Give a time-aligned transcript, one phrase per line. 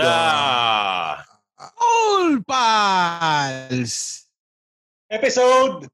[0.00, 1.20] the Da!
[1.76, 4.24] All Pals!
[5.12, 5.86] Episode!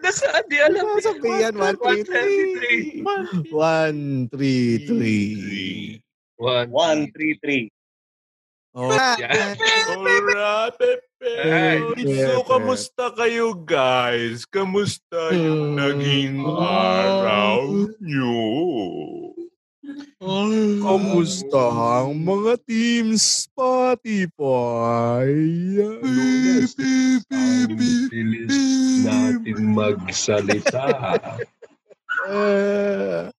[0.00, 0.84] Nasaan di alam.
[0.90, 1.52] Ano sabihan?
[1.54, 3.52] 1, 3, 3.
[3.52, 6.02] 1, 3, 3.
[6.40, 6.68] One.
[6.72, 7.68] 1, 3, 3.
[8.70, 9.58] Oh, Yan.
[11.20, 11.82] Alright.
[12.06, 14.46] So, kamusta kayo guys?
[14.46, 15.78] Kamusta yung Hmm.
[15.78, 17.66] naging araw
[17.98, 18.38] nyo?
[20.80, 21.64] Kamusta
[22.04, 24.36] ang mga team Spotify?
[25.76, 26.76] Lunes,
[27.32, 28.58] Ang bilis
[29.04, 31.16] natin magsalita.
[32.28, 33.32] Eh.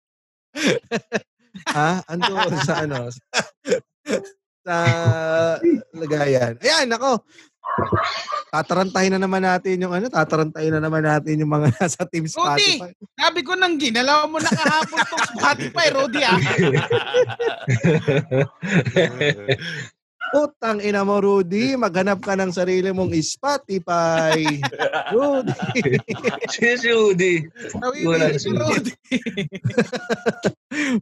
[1.76, 2.00] ha?
[2.08, 2.34] Ando
[2.64, 3.12] sa ano?
[4.64, 4.76] Sa
[5.94, 6.56] lagayan.
[6.60, 7.24] Ayan, ako.
[8.50, 12.90] Tatarantahin na naman natin yung ano, tatarantahin na naman natin yung mga nasa Team Spotify.
[13.14, 16.34] Sabi ko nang ginalaw mo na kahapon tong Spotify, Rodi ah.
[20.30, 21.74] Putang ina mo, Rudy.
[21.74, 24.38] Maghanap ka ng sarili mong Spotify.
[25.14, 25.52] Rudy.
[26.46, 27.34] si si Rudy.
[27.66, 28.94] Sabi Wala si Rodi.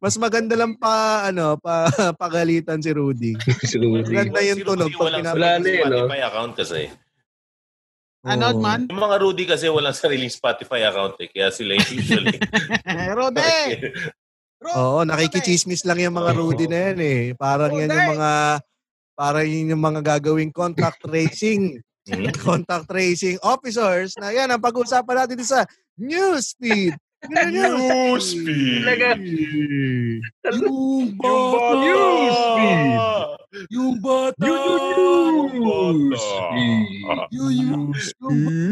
[0.01, 3.37] Mas maganda lang pa, ano, pa pagalitan si Rudy.
[3.63, 4.09] si Rudy.
[4.09, 5.77] Maganda yung tunog pag Walang pinap- Wala na no?
[6.09, 6.83] Spotify account kasi.
[8.27, 8.59] Ano Oo.
[8.59, 8.81] man?
[8.91, 11.29] Yung mga Rudy kasi walang sariling Spotify account eh.
[11.29, 12.37] Kaya sila yung usually.
[13.19, 13.45] Rodi!
[14.59, 14.75] Rodi!
[14.75, 17.21] Oo, nakikichismis lang yung mga Rudy na yan eh.
[17.39, 18.33] Parang yan yung mga
[19.19, 21.75] parang yun yung mga gagawing contact tracing.
[22.09, 22.25] Hmm?
[22.41, 25.69] contact tracing officers na yan ang pag-uusapan natin sa
[26.01, 26.97] Newsfeed.
[27.29, 28.81] Newsfeed.
[28.81, 29.21] Talaga.
[30.57, 31.77] Yung bata!
[31.85, 32.97] Newsfeed.
[33.69, 34.41] Yung bata!
[35.53, 36.89] Newsfeed.
[37.29, 37.93] Yung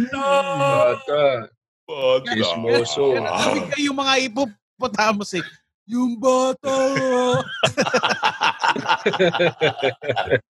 [0.08, 1.52] Bata.
[1.84, 2.24] Bata.
[2.32, 3.20] Chismoso.
[3.20, 5.44] Pero sabi kayo yung mga hippopotamus eh.
[5.92, 6.72] Yung bata!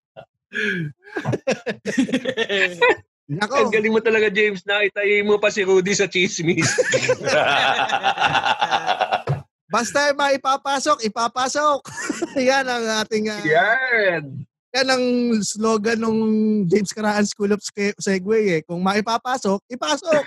[3.26, 4.62] Nako, Ang galing mo talaga, James.
[4.62, 6.62] Nakitayin mo pa si Rudy sa chismis.
[9.74, 11.80] basta maipapasok, ipapasok.
[12.48, 14.46] yan ang ating uh, Yan.
[14.70, 15.04] Yan ang
[15.42, 16.18] slogan ng
[16.70, 17.58] James Caraan School of
[17.98, 18.62] Segway eh.
[18.62, 20.24] Kung maipapasok, ipasok.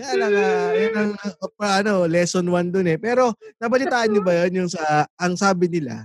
[0.00, 2.98] Yan ang, ah, yan ang ah, ano, lesson 1 dun eh.
[2.98, 6.04] Pero nabalitaan niyo ba yun yung sa, ang sabi nila,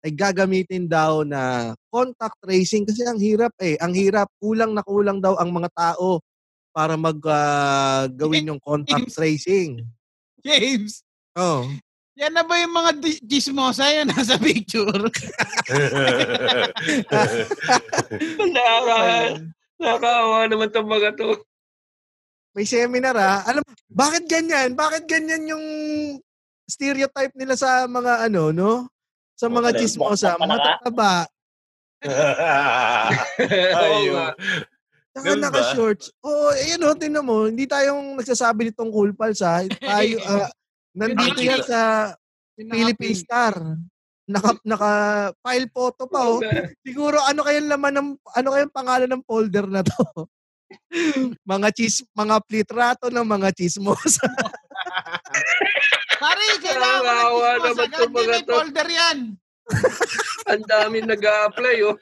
[0.00, 3.76] ay gagamitin daw na contact tracing kasi ang hirap eh.
[3.78, 6.24] Ang hirap, kulang na kulang daw ang mga tao
[6.72, 9.84] para mag ah, gawin yung contact tracing.
[10.40, 11.04] James,
[11.38, 11.62] Oh.
[12.18, 12.90] yan na ba yung mga
[13.24, 14.92] chismosa yan nasa picture?
[18.54, 18.98] Nakaka,
[19.78, 21.38] nakakawa naman itong mga to.
[22.54, 23.42] May seminar ah.
[23.46, 24.74] Alam, bakit ganyan?
[24.74, 25.64] Bakit ganyan yung
[26.66, 28.72] stereotype nila sa mga ano, no?
[29.34, 31.24] Sa mga chismosa, matataba,
[33.84, 34.32] Ayun.
[35.12, 36.08] saka naka-shorts.
[36.24, 39.60] Oo, oh, ayun oh, tingnan mo, hindi tayong nagsasabi nitong cool pals ha.
[39.68, 40.48] Tayo, ah,
[40.96, 42.12] nandito yan sa
[42.56, 43.54] Philippine Star.
[44.30, 44.92] Naka, naka
[45.42, 46.38] file photo pa oh.
[46.86, 49.98] Siguro ano kayang laman ng ano kayang pangalan ng folder na to?
[51.46, 54.26] mga chis mga plitrato ng mga chismosa.
[56.20, 58.52] Pare, kailangan Nakakawa ng mga may to.
[58.52, 59.18] folder yan.
[60.50, 61.96] Ang dami nag-a-apply, oh.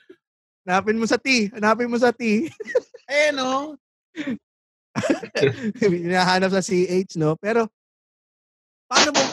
[0.66, 1.52] Hanapin mo sa T.
[1.54, 2.48] Hanapin mo sa T.
[3.08, 3.72] Eh no?
[5.80, 7.40] Hinahanap sa CH, no?
[7.40, 7.64] Pero,
[8.84, 9.24] paano mo,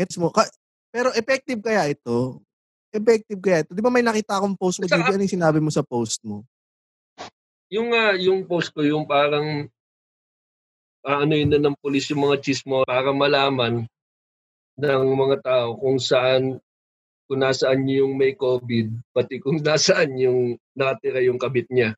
[0.00, 0.48] it's mo, ka,
[0.88, 2.40] pero effective kaya ito?
[2.88, 3.76] Effective kaya ito?
[3.76, 5.12] Di ba may nakita akong post mo, Saka-?
[5.12, 6.40] Ano yung sinabi mo sa post mo?
[7.70, 9.66] Yung, ah, yung post ko, yung parang
[11.06, 13.86] ano yun na ng pulis yung mga chismo para malaman
[14.74, 16.58] ng mga tao kung saan
[17.26, 20.40] kung nasaan yung may COVID, pati kung nasaan yung
[20.74, 21.94] nakatira yung kabit niya.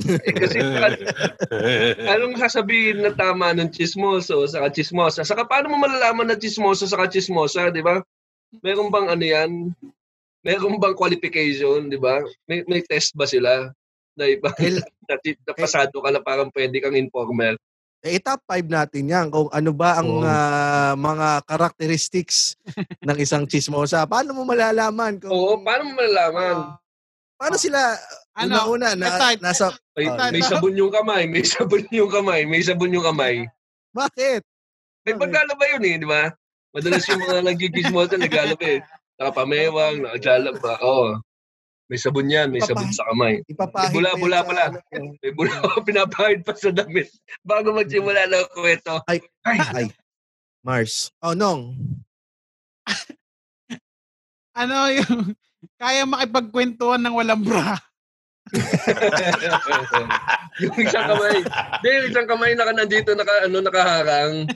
[0.00, 1.04] Eh, kasi an-
[2.16, 5.20] anong sasabihin na tama ng chismoso sa chismosa?
[5.28, 8.00] Saka paano mo malalaman na chismoso sa chismosa, di ba?
[8.64, 9.50] Meron bang ano yan?
[10.40, 12.24] Meron bang qualification, di ba?
[12.48, 13.68] May, may test ba sila?
[14.12, 14.78] Na iba, Well,
[15.08, 17.56] na, na pasado ka na parang pwede kang informer.
[18.02, 19.26] eh, top 5 natin yan.
[19.30, 20.26] Kung ano ba ang Oo.
[20.26, 22.58] ah, mga characteristics
[23.06, 24.02] ng isang chismosa.
[24.04, 25.22] Paano mo malalaman?
[25.22, 26.56] Kung, Oo, paano mo malalaman?
[27.38, 27.78] paano sila,
[28.32, 28.54] Ano?
[28.74, 32.90] una-una, na, nasa, May, Oh, may sabon yung kamay, may sabon yung kamay, may sabon
[32.90, 33.44] yung kamay.
[33.92, 34.40] bakit?
[35.04, 36.30] May paglalaba yun eh, di ba?
[36.72, 38.80] Madalas yung mga nagkikismosa, naglalaba eh.
[39.20, 40.72] Nakapamewang, naglalaba.
[40.80, 41.20] Oo.
[41.92, 43.44] May sabon yan, may sabon sa kamay.
[43.52, 44.62] Ipapahid Bula, mo yan bula sa, pala.
[44.72, 45.52] ano, May bula
[45.84, 47.12] pinapahid pa sa damit.
[47.44, 49.04] Bago magsimula ng kwento.
[49.04, 49.20] Ay.
[49.44, 49.86] Ay, Ay,
[50.64, 51.12] Mars.
[51.20, 51.76] Oh, Nong.
[54.56, 55.36] ano yung
[55.76, 57.76] kaya makipagkwentuhan ng walang bra.
[60.64, 61.44] yung isang kamay.
[61.44, 64.48] Hindi, yung isang kamay naka nandito, naka, ano, nakaharang.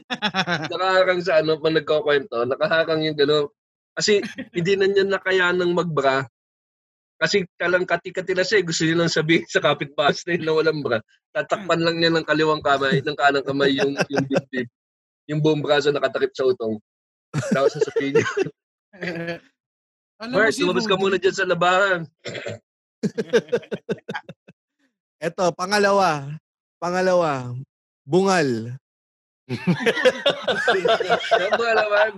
[0.73, 2.49] nakaharang sa ano, pag nagkakwento.
[2.49, 3.45] Nakaharang yung gano'n.
[3.93, 4.25] Kasi
[4.57, 6.25] hindi na niya nakayanang magbra.
[7.17, 8.67] Kasi talang kati-kati na siya, eh.
[8.69, 11.01] gusto niya lang sabihin sa kapitbahay na walang bra.
[11.33, 14.69] Tatakpan lang niya ng kaliwang kamay, ng kanang kamay yung, yung dibdib.
[15.27, 16.77] Yung buong braso nakatakip sa utong.
[17.33, 18.29] Tapos sasabihin niya,
[20.53, 22.05] si lumabas ka muna dyan sa labahan.
[25.27, 26.37] Eto, pangalawa.
[26.77, 27.57] Pangalawa.
[28.05, 28.77] Bungal.
[31.57, 32.13] Mga laman.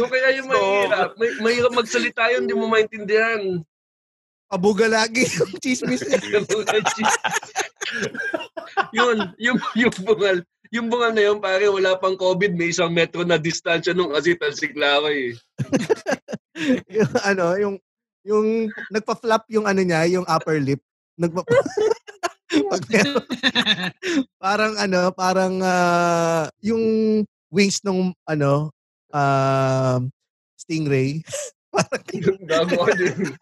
[0.00, 1.10] Yung kaya yung mahirap.
[1.20, 3.60] May, mahirap magsalita yun, hindi mo maintindihan.
[4.54, 6.06] Pabuga lagi yung chismis.
[8.94, 10.38] yun, yung, yung bungal.
[10.70, 14.38] Yung bungal na yun, pare, wala pang COVID, may isang metro na distansya nung kasi
[14.38, 15.34] talsiklaway.
[15.34, 15.34] Eh.
[17.02, 17.74] yung ano, yung
[18.22, 18.46] yung
[18.94, 20.78] nagpa-flap yung ano niya, yung upper lip.
[21.18, 21.42] Nagpa
[22.54, 23.26] Pag meron-
[24.38, 26.82] parang ano, parang ah, yung
[27.50, 28.70] wings nung ano,
[29.10, 29.98] ah,
[30.54, 31.26] stingray
[32.14, 33.34] Yung gago ko din.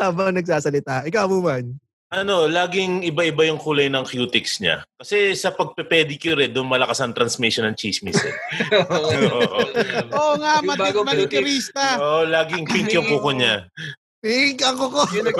[0.00, 1.06] habang nagsasalita.
[1.06, 1.76] Ikaw mo man.
[2.10, 4.82] ano, laging iba-iba yung kulay ng cutics niya.
[4.98, 8.18] Kasi sa pagpe-pedicure, eh, doon malakas ang transmission ng chismis.
[8.18, 8.34] Eh.
[8.82, 9.62] Oo.
[10.10, 12.02] Oo nga, matik manicurista.
[12.02, 13.70] Oo, laging pink yung kuko niya.
[14.20, 15.00] Pink ako ko.
[15.14, 15.38] yung, nag,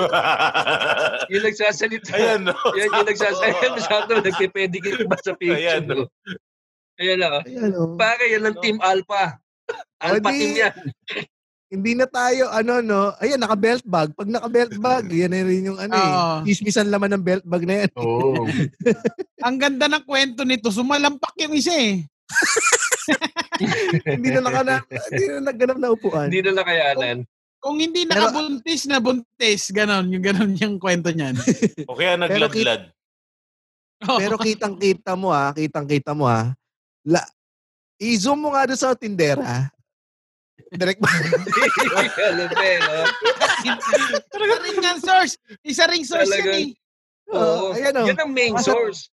[1.35, 2.15] yung nagsasalita.
[2.15, 2.55] Ayan, no?
[2.73, 3.75] Yan yung nagsasalita.
[3.75, 5.59] Masyado nagpipedicure ba sa picture.
[5.59, 6.07] Ayan, no?
[6.97, 7.43] Ayan na.
[7.43, 7.99] Ayan, oh.
[7.99, 9.43] Pare, yan ang Team Alpha.
[10.01, 10.73] Di- team yan.
[11.71, 13.15] Hindi na tayo, ano, no?
[13.23, 14.11] Ayan, naka-belt bag.
[14.11, 16.11] Pag naka-belt bag, yan na rin yung ano eh.
[16.11, 16.35] Oo.
[16.43, 17.91] Chismisan laman ng belt bag na yan.
[17.95, 18.43] Oo.
[19.47, 22.03] Ang ganda ng kwento nito, sumalampak yung isa eh.
[24.19, 26.27] hindi na naka na, hindi na nagganap na upuan.
[26.27, 27.17] Hindi na nakayanan.
[27.61, 31.39] Kung hindi Pero- nakabuntis na buntis, ganon, yung ganon yung kwento niyan.
[31.87, 32.91] O kaya nagladlad.
[34.01, 36.51] Pero kitang-kita mo ha, kitang-kita mo ha.
[37.07, 37.23] La,
[38.01, 39.69] i-zoom mo nga doon sa tindera.
[40.73, 41.11] Direct ba?
[44.31, 45.33] Isa ring yan source.
[45.61, 46.57] Isa ring source Talaga.
[46.57, 46.79] yan eh.
[47.31, 48.03] Oo, ayan o.
[48.09, 49.11] Yan ang main Nasa source.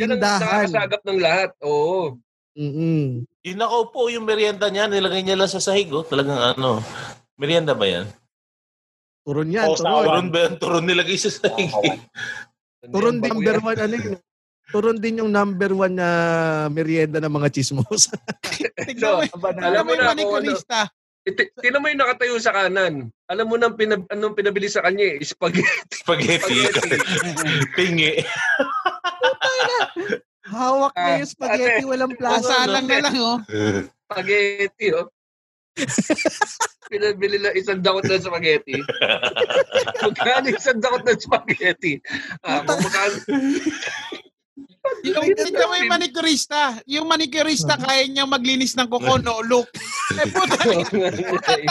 [0.00, 1.50] Yan ang nakakasagap ng lahat.
[1.62, 2.16] Oo.
[2.52, 3.24] Mm-mm.
[3.48, 5.88] Yung nakaupo, yung merienda niya, nilagay niya lang sa sahig.
[5.92, 6.04] Oh.
[6.04, 6.80] Talagang ano,
[7.36, 8.06] merienda ba yan?
[9.22, 10.04] Turon yan, Oo, turon.
[10.06, 10.52] Turon ba yan?
[10.58, 11.70] Turon nilagay sa sahig.
[12.82, 14.18] Turon din number one, ano yun.
[14.72, 16.08] Turon din yung number one na
[16.72, 18.08] merienda ng mga chismos.
[19.02, 19.20] Mo,
[19.60, 20.56] alam mo na kung ano.
[21.62, 23.12] Tinan mo yung nakatayo sa kanan.
[23.30, 25.22] Alam mo nang pinab- anong pinabili sa kanya eh?
[25.22, 25.94] Spaghetti.
[26.02, 26.58] Spaghetti.
[27.78, 28.26] Pingi.
[30.50, 32.66] Hawak na yung spaghetti, walang plaza.
[32.66, 33.38] Pasalang na lang oh.
[34.10, 35.06] Spaghetti, oh.
[36.90, 38.76] Pinabili lang isang dakot ng spaghetti.
[40.02, 42.02] Magkano isang dakot ng spaghetti?
[42.42, 43.16] Ah, magkano?
[45.02, 45.34] Yung,
[45.70, 46.78] mo yung manicurista.
[46.90, 49.70] Yung manicurista, kaya niyang maglinis ng kuko, no look.
[50.12, 50.60] Eh, puta,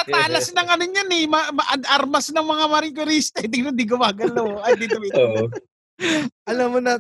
[0.02, 1.24] tatalas ng ano niyan eh.
[1.30, 1.62] Ma, ma,
[1.94, 3.38] armas ng mga manicurista.
[3.46, 4.66] Eh, tignan, di gumagalaw.
[4.66, 5.14] Ay, dito, dito.
[5.22, 5.46] Oo.
[6.50, 6.98] Alam mo na,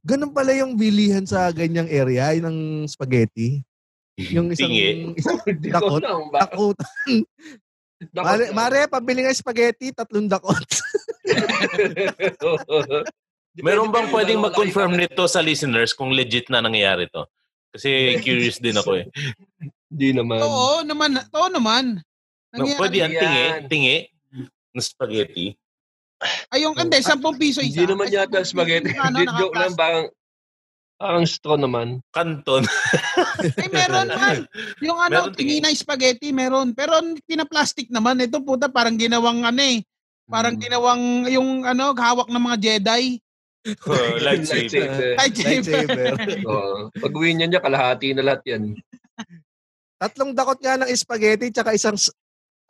[0.00, 3.60] ganun pala yung bilihan sa ganyang area, yung ng spaghetti.
[4.32, 5.12] Yung isang, Tingi.
[5.14, 6.02] isang Hindi ko dakot.
[6.32, 6.76] dakot.
[8.16, 10.64] Mare, mare, pabili nga spaghetti, tatlong dakot.
[13.60, 17.26] Meron bang pwedeng mag-confirm nito sa listeners kung legit na nangyayari to?
[17.68, 19.06] Kasi curious din ako eh.
[19.88, 20.40] Hindi naman.
[20.40, 21.10] Oo naman.
[21.30, 21.84] Oo naman.
[22.48, 22.80] No, Nangyari.
[22.80, 23.20] pwede yan, Yan.
[23.20, 23.96] tingi, tingi
[24.72, 25.46] na spaghetti.
[26.48, 27.76] Ay, yung, hindi, 10 piso isa.
[27.76, 28.90] Hindi naman Ay, yata 10 spaghetti.
[28.96, 29.72] ano, Hindi, joke lang.
[29.76, 30.04] Parang,
[30.96, 32.00] parang straw naman.
[32.10, 32.64] Kanton.
[33.54, 34.36] Ay, meron man.
[34.80, 35.60] Yung ano, Meron tingin.
[35.62, 36.72] tinginay spaghetti, meron.
[36.72, 38.18] Pero pinaplastic naman.
[38.18, 39.84] Ito puta, parang ginawang ano eh.
[40.26, 40.62] Parang Hmm.
[40.62, 43.20] ginawang yung ano, hawak ng mga Jedi.
[43.66, 45.18] Oh, lightsaber.
[45.18, 45.74] Lightsaber.
[45.90, 46.12] Lightsaber.
[46.50, 46.88] Oo.
[46.94, 48.62] Pag uwi niya niya, kalahati na lahat yan.
[49.98, 51.98] Tatlong dakot nga ng spaghetti, tsaka isang,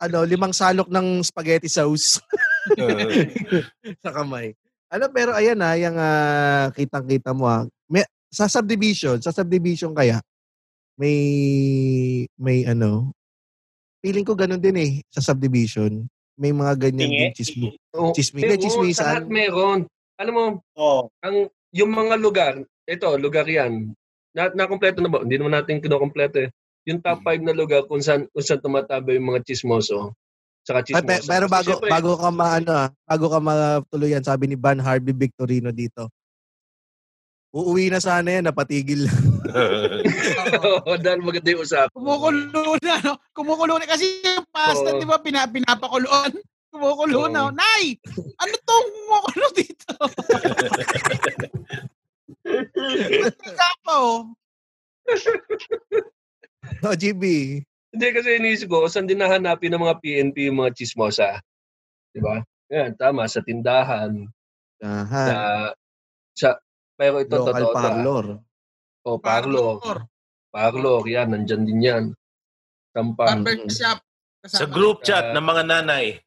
[0.01, 2.17] ano, limang salok ng spaghetti sauce
[4.03, 4.57] sa kamay.
[4.89, 7.69] Ano, pero ayan na, yung ah, kitang-kita mo ha.
[7.85, 8.01] May,
[8.33, 10.17] sa subdivision, sa subdivision kaya,
[10.97, 11.15] may,
[12.33, 13.13] may ano,
[14.01, 16.09] feeling ko ganun din eh, sa subdivision.
[16.39, 17.19] May mga ganyan Tingi?
[17.19, 17.75] din chismis.
[17.93, 18.15] Oo.
[18.15, 18.41] Chismis.
[18.41, 18.95] Meron, Hindi, chismisan.
[18.95, 19.79] sa lahat meron.
[20.19, 20.45] Alam mo,
[20.75, 21.07] Oo.
[21.23, 23.95] ang yung mga lugar, ito, lugar yan.
[24.35, 25.23] Na, na-kompleto na ba?
[25.23, 26.49] Hindi naman natin kinokompleto eh.
[26.91, 30.11] Yung top 5 na lugar kung saan, kung saan tumataba yung mga chismoso.
[30.67, 31.23] Saka chismosa.
[31.23, 35.15] pero Kasi bago syempre, bago ka maano ah, bago ka matuluyan, sabi ni Van Harvey
[35.15, 36.11] Victorino dito.
[37.49, 39.25] Uuwi na sana yan, napatigil lang.
[40.85, 41.89] Oo, dahil maganda yung usapan.
[41.97, 43.13] Kumukulo na, no?
[43.33, 43.89] Kumukulo na.
[43.89, 45.01] Kasi yung pasta, Oo.
[45.01, 46.29] di ba, pina, pinapakuloan.
[46.69, 47.33] Kumukulo Oo.
[47.33, 47.49] na.
[47.49, 47.97] Nay!
[48.37, 49.93] Ano tong kumukulo dito?
[52.45, 54.29] Teka pa, oh.
[56.85, 57.23] No, GB.
[57.89, 61.41] Hindi kasi inisip ko, saan din nahanapin ng mga PNP yung mga chismosa?
[62.13, 62.37] Di ba?
[62.69, 64.29] Yan, tama, sa tindahan,
[64.85, 65.23] Aha.
[65.25, 65.35] sa,
[66.37, 66.49] sa,
[66.93, 67.81] pero ito, Local totoo to, ah.
[67.81, 68.25] parlor.
[69.09, 70.05] O, parlor.
[70.53, 72.03] Parlor, yan, nandyan din yan.
[72.93, 73.41] Sampang.
[73.41, 74.05] Barbershop.
[74.45, 76.21] Sa group chat ng mga nanay.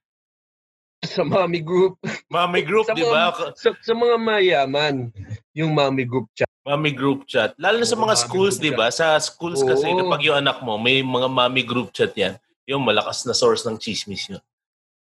[1.14, 1.98] Sa mommy group.
[2.30, 3.34] Mami group, Sa di ba?
[3.58, 5.10] Sa, sa mga mayaman,
[5.50, 6.46] yung mommy group chat.
[6.62, 7.58] Mami group chat.
[7.58, 8.86] Lalo na sa mga schools, di ba?
[8.94, 9.98] Sa schools kasi, Oo.
[9.98, 12.38] kapag yung anak mo, may mga mami group chat yan.
[12.70, 14.38] Yung malakas na source ng chismis yun.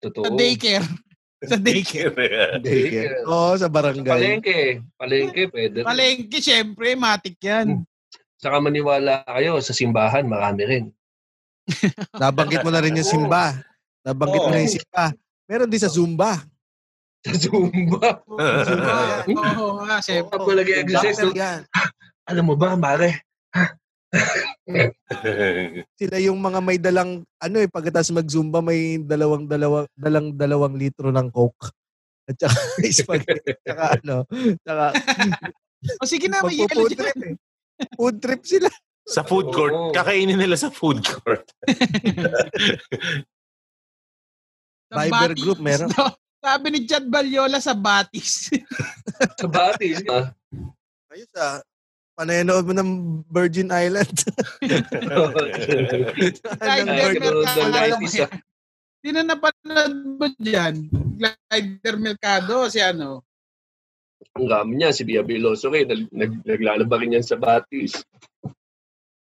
[0.03, 0.27] Totoo.
[0.27, 0.87] Sa daycare.
[1.47, 2.11] Sa daycare.
[2.59, 3.23] Daycare.
[3.23, 4.11] Oo, sa barangay.
[4.11, 4.61] Palengke.
[4.99, 5.77] Palengke, pwede.
[5.81, 5.85] rin.
[5.87, 7.87] Palengke, syempre, matik yan.
[8.35, 10.85] Saka maniwala kayo, sa simbahan, marami rin.
[12.21, 13.55] Nabanggit mo na rin yung Simba.
[14.03, 14.55] Nabanggit mo Oo.
[14.55, 15.05] na yung Simba.
[15.47, 16.43] Meron din sa Zumba.
[17.23, 18.19] Sa Zumba.
[19.63, 20.35] Oo, nga, syempre.
[20.35, 21.23] Ako lagi exercise.
[21.31, 21.63] Yan.
[22.27, 23.23] Alam mo ba, pare?
[25.99, 31.15] Sila yung mga may dalang, ano eh, pagkatapos mag-Zumba, may dalawang, dalawang, dalang dalawang litro
[31.15, 31.71] ng Coke.
[32.27, 32.59] At saka
[32.99, 33.55] spaghetti.
[33.55, 34.15] At saka ano,
[34.67, 34.85] saka
[36.03, 36.99] O sige na, may yelo magpo-food dyan.
[36.99, 37.35] trip eh.
[37.95, 38.67] Food trip sila.
[39.07, 39.71] sa food court.
[39.71, 39.95] Oo.
[39.95, 41.47] Kakainin nila sa food court.
[44.87, 45.43] Sa Viber Batis.
[45.43, 45.89] group meron.
[46.37, 48.47] Sabi ni Chad Balyola sa Batis.
[49.41, 49.99] Sa Batis.
[50.07, 50.31] ah.
[51.11, 51.59] Ayos ah.
[52.17, 52.91] Panayanood mo ng
[53.29, 54.15] Virgin Island.
[56.57, 56.81] Ah.
[59.05, 60.89] Sino napanood mo dyan?
[60.91, 63.21] Glider Mercado, si ano?
[64.33, 65.85] Ang gam niya, si Bia Veloso rin.
[65.87, 68.01] Nag, nag, naglalaba rin yan sa Batis.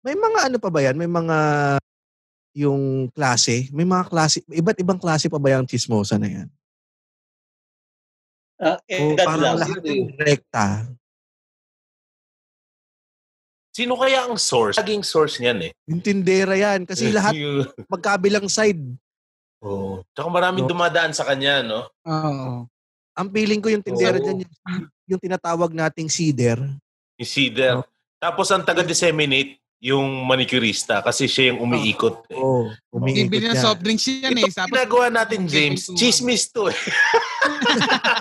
[0.07, 0.95] May mga ano pa ba yan?
[0.95, 1.37] May mga
[2.55, 3.69] yung klase?
[3.75, 6.49] May mga klase, iba't ibang klase pa ba yung chismosa na yan?
[8.57, 9.57] Ah, O edad parang lang.
[9.61, 10.67] lahat yung rekta.
[13.75, 14.79] Sino kaya ang source?
[14.79, 15.73] Laging source niyan eh.
[15.91, 16.87] Yung tindera yan.
[16.87, 18.79] Kasi lahat Yung- magkabilang side.
[19.59, 20.07] Oo.
[20.15, 20.71] Tsaka maraming No.
[20.71, 21.91] dumadaan sa kanya, no?
[22.07, 22.71] Oo.
[23.15, 24.23] Ang feeling ko yung tindera Oo.
[24.23, 24.53] dyan, yung,
[25.11, 26.63] yung tinatawag nating cedar.
[27.19, 27.83] Yung cedar.
[28.23, 32.33] Tapos ang taga-disseminate, yung manicurista kasi siya yung umiikot.
[32.33, 32.41] Eh.
[32.41, 32.73] Oo.
[32.73, 34.49] Oh, umiikot Bibili ng soft drinks yan eh.
[34.49, 35.93] Ito ginagawa natin, James.
[35.93, 36.81] Chismis to eh.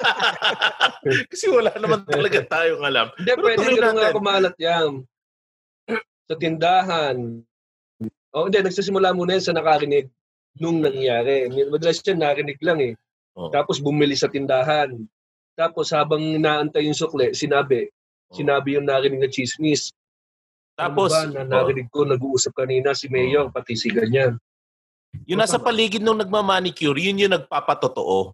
[1.31, 3.07] kasi wala naman talaga tayong alam.
[3.15, 3.95] Hindi, Pero pwede ka natin.
[3.95, 4.89] nga kumalat yan.
[6.27, 7.17] Sa tindahan.
[8.35, 10.11] O hindi, nagsisimula muna yan sa nakarinig
[10.59, 11.47] nung nangyari.
[11.47, 12.93] Madalas yan, narinig lang eh.
[13.39, 13.53] Oo.
[13.55, 14.89] Tapos bumili sa tindahan.
[15.53, 17.87] Tapos habang naantay yung sukle, sinabi,
[18.33, 19.93] sinabi yung narinig na chismis.
[20.73, 24.37] Tapos, ano ba, na narinig ko, nag-uusap kanina si Mayor, pati si ganyan.
[25.29, 28.33] yung nasa paligid nung nagmamanicure, yun yung nagpapatotoo.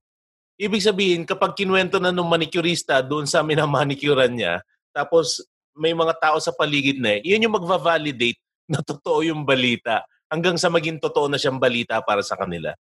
[0.59, 4.63] Ibig sabihin, kapag kinuwento na nung manicurista doon sa minamanicurean niya,
[4.95, 5.43] tapos
[5.75, 10.55] may mga tao sa paligid na eh, yun yung magva-validate na totoo yung balita hanggang
[10.55, 12.75] sa maging totoo na siyang balita para sa kanila.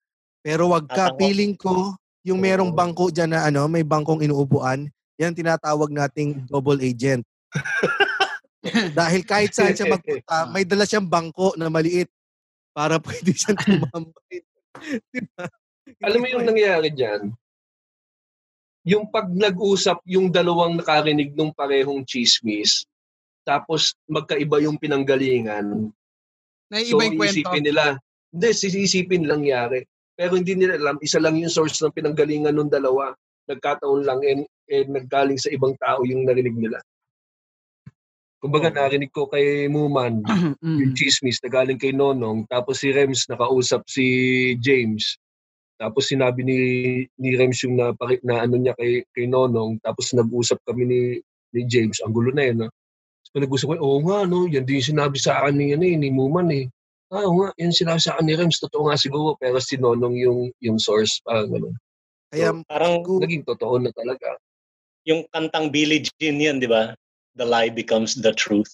[0.42, 1.18] Pero wag ka, Tatangwa.
[1.18, 1.94] feeling ko,
[2.24, 7.22] yung merong bangko dyan na ano, may bangkong inuupuan, yan tinatawag nating double agent.
[8.98, 12.08] Dahil kahit saan siya magpunta, may dala siyang bangko na maliit
[12.72, 14.38] para pwede siyang tumambay.
[15.12, 15.44] diba?
[16.02, 17.30] Alam mo yung nangyari dyan?
[18.84, 22.84] Yung pag nag-usap yung dalawang nakarinig nung parehong chismis,
[23.44, 25.88] tapos magkaiba yung pinanggalingan,
[26.68, 27.32] naiiba so yung kwento.
[27.32, 27.84] isipin nila,
[28.32, 29.84] hindi, sisipin lang yari.
[30.14, 33.16] Pero hindi nila alam, isa lang yung source ng pinanggalingan ng dalawa.
[33.50, 36.78] Nagkataon lang and, and naggaling sa ibang tao yung narinig nila.
[38.44, 40.20] Kumbaga narinig ko kay Muman,
[40.60, 40.76] Mm.
[40.80, 44.04] yung chismis na galing kay Nonong, tapos si Rems nakausap si
[44.60, 45.16] James.
[45.80, 46.58] Tapos sinabi ni
[47.16, 51.00] ni Rems yung na, na ano niya kay kay Nonong, tapos nag-usap kami ni
[51.56, 52.04] ni James.
[52.04, 52.68] Ang gulo na yun, no?
[53.32, 55.96] Tapos nag-usap ko, oo nga, no, yan din yung sinabi sa akin ni, ano, eh,
[55.96, 56.66] ni Muman eh.
[57.14, 60.16] Ah, oo nga, yan sinabi sa akin ni Rems, totoo nga siguro, pero si Nonong
[60.20, 61.76] yung yung source, parang gano'n.
[62.34, 64.36] Kaya Parang kung, Naging totoo na talaga.
[65.08, 66.92] yung kantang Billie Jean yan, di ba?
[67.34, 68.70] The lie becomes the truth.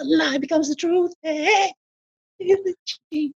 [0.00, 1.12] The lie becomes the truth.
[1.20, 1.72] Hey,
[2.40, 3.32] hey.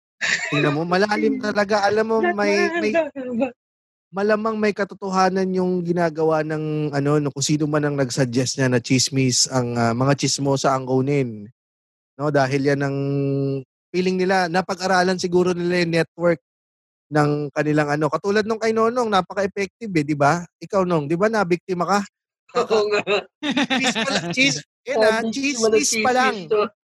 [0.52, 1.80] tingnan mo, malalim talaga.
[1.88, 2.92] Alam mo, may, may
[4.10, 8.82] malamang may katotohanan yung ginagawa ng ano no kung sino man ang nagsuggest niya na
[8.82, 11.46] chismis ang ah, mga chismosa ang kunin.
[12.18, 12.96] No, dahil yan ang
[13.94, 16.42] feeling nila napag-aralan siguro nila yung network
[17.10, 20.42] ng kanilang ano katulad nung kay Nonong napaka-effective eh, di ba?
[20.58, 22.00] Ikaw nong, di ba na biktima ka?
[22.56, 23.00] Oo nga.
[23.78, 26.34] cheese pa lang, cheese, yun ah, cheese, wala cheese pa lang.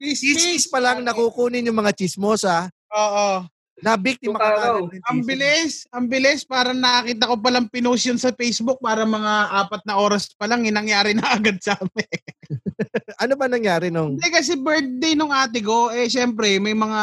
[0.02, 3.46] Cheese pa lang nakukunin yung mga chismosa Oo.
[3.80, 5.28] na biktima Yung araw, ka agad ng Ang chismis.
[5.28, 6.42] bilis, ang bilis.
[6.44, 9.34] Parang nakita ko palang pinost yun sa Facebook para mga
[9.66, 12.20] apat na oras pa lang, inangyari na agad sa amin.
[13.24, 17.02] Ano ba nangyari nung Hindi kasi birthday nung ate ko, eh syempre may mga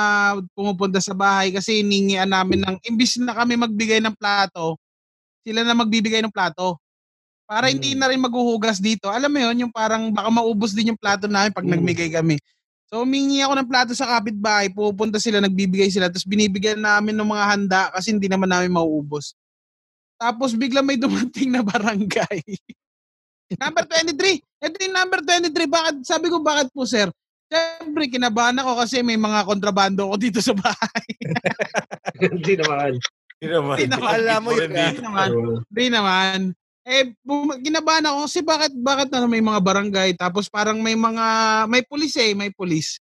[0.53, 4.77] pumupunta sa bahay kasi hiningian namin ng, imbis na kami magbigay ng plato,
[5.41, 6.77] sila na magbibigay ng plato.
[7.51, 7.99] Para hindi Hmm.
[7.99, 9.11] na rin maghuhugas dito.
[9.11, 11.75] Alam mo yun, yung parang baka maubos din yung plato namin pag Hmm.
[11.75, 12.39] nagbigay kami.
[12.87, 17.27] So humingi ako ng plato sa kapitbahay, pupunta sila, nagbibigay sila, tapos binibigyan namin ng
[17.27, 19.35] mga handa kasi hindi naman namin mauubos.
[20.15, 22.39] Tapos bigla may dumating na barangay.
[23.63, 24.39] number 23.
[24.63, 25.67] Ito yung number 23.
[25.67, 25.95] Bakit?
[26.07, 27.11] Sabi ko, bakit po, sir?
[27.51, 31.07] Siyempre, kinabahan ako kasi may mga kontrabando ko dito sa bahay.
[32.31, 32.95] Hindi naman.
[33.43, 33.75] Hindi naman.
[33.75, 34.11] Hindi naman.
[34.15, 34.71] Alam mo yun.
[34.71, 35.29] Hindi naman.
[35.67, 36.39] Hindi naman.
[36.91, 41.25] Eh, bum- kinabahan ako kasi bakit, bakit na may mga barangay tapos parang may mga,
[41.71, 42.99] may pulis eh, may pulis.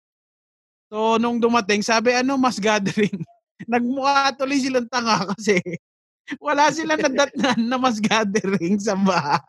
[0.87, 3.27] So, nung dumating, sabi, ano, mas gathering.
[3.73, 5.59] Nagmukha tuloy silang tanga kasi
[6.39, 9.43] wala silang nadatnan na mas gathering sa bahay.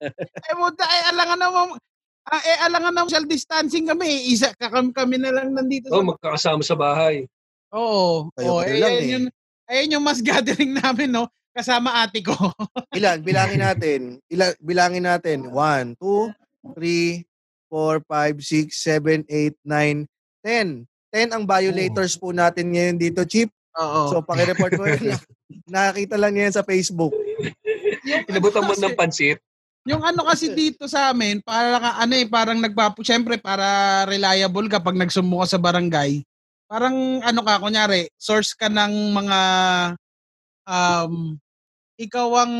[0.48, 1.76] eh, puta, eh, alangan naman,
[2.24, 4.08] ah, eh, alangan naman social distancing kami.
[4.08, 4.20] eh.
[4.32, 7.28] Isa, kami, kami na lang nandito Oh, sa magkakasama sa bahay.
[7.74, 8.32] Oo.
[8.32, 9.12] Kayo kayo eh, lang ayun eh.
[9.12, 9.26] yung,
[9.68, 11.28] ayun yung mas gathering namin, no?
[11.54, 12.34] Kasama ate ko.
[12.98, 13.22] Ilan?
[13.22, 14.00] Bilangin natin.
[14.26, 15.46] Ilan, bilangin natin.
[15.54, 16.34] 1, 2,
[16.74, 17.22] 3,
[17.70, 20.02] 4, 5, 6, 7, 8, 9,
[20.42, 20.82] 10.
[21.14, 23.54] 10 ang violators po natin ngayon dito, Chip.
[23.78, 24.10] Oo.
[24.10, 25.14] So, pakireport mo yun.
[25.70, 27.14] Nakakita lang yan sa Facebook.
[28.02, 29.38] yung, Inabutan mo ano ng kasi- pansit.
[29.84, 34.66] yung ano kasi dito sa amin, para ka, ano eh, parang nagpapo, syempre para reliable
[34.66, 36.24] kapag nagsumo ka sa barangay.
[36.64, 39.40] Parang ano ka, kunyari, source ka ng mga,
[40.64, 41.36] um,
[41.98, 42.54] ikaw ang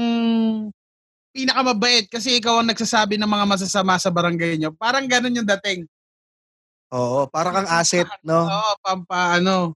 [1.35, 4.71] pinakamabait kasi ikaw ang nagsasabi ng mga masasama sa barangay nyo.
[4.75, 5.83] Parang ganun yung dating.
[6.95, 8.47] Oo, para kang asset, no?
[8.47, 9.75] Oo, pampa, ano.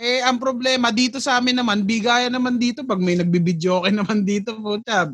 [0.00, 2.82] Eh, ang problema, dito sa amin naman, bigaya naman dito.
[2.82, 5.12] Pag may nagbibidyo okay naman dito, puta,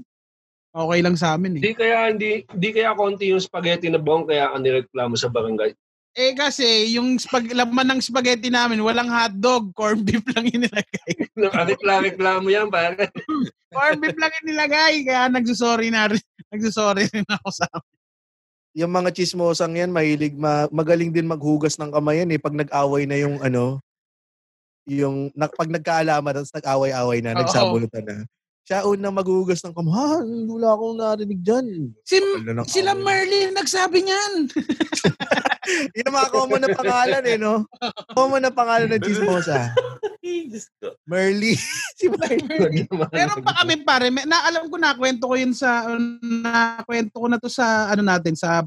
[0.70, 1.62] okay lang sa amin eh.
[1.66, 5.74] Di kaya hindi di kaya konti yung spaghetti na buong kaya ka nireklamo sa barangay.
[6.18, 11.10] Eh kasi, yung spag- laman ng spaghetti namin, walang hotdog, corned beef lang inilagay.
[11.38, 13.06] Nakareklamo yan, pare.
[13.74, 17.66] corned beef lang inilagay, kaya nagsusorry na rin, nagsusorry rin ako sa
[18.74, 22.42] Yung mga chismosang yan, mahilig, ma- magaling din maghugas ng kamay yan eh.
[22.42, 23.78] Pag nag-away na yung ano,
[24.90, 27.46] yung na, pag nagkaalaman, tapos nag-away-away na, Oo.
[27.46, 28.16] nagsabunutan na.
[28.68, 29.92] Siya unang maghugas ng kamay.
[29.94, 31.66] Ha, wala akong narinig dyan.
[32.06, 32.20] Si,
[32.70, 32.92] sila.
[32.94, 34.32] Merlin nagsabi niyan.
[35.96, 37.64] Yun ang mga common na pangalan eh, no?
[38.16, 39.70] Common na pangalan ng chismosa.
[41.10, 41.54] Merly.
[41.98, 42.86] si Merly.
[42.90, 47.26] Meron pa kami pare, may, naalam ko na kwento ko yun sa na kwento ko
[47.26, 48.64] na to sa ano natin sa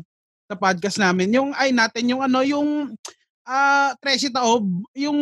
[0.47, 1.33] sa podcast namin.
[1.33, 2.93] Yung ay natin yung ano yung
[3.43, 5.19] ah Tresi Taob, yung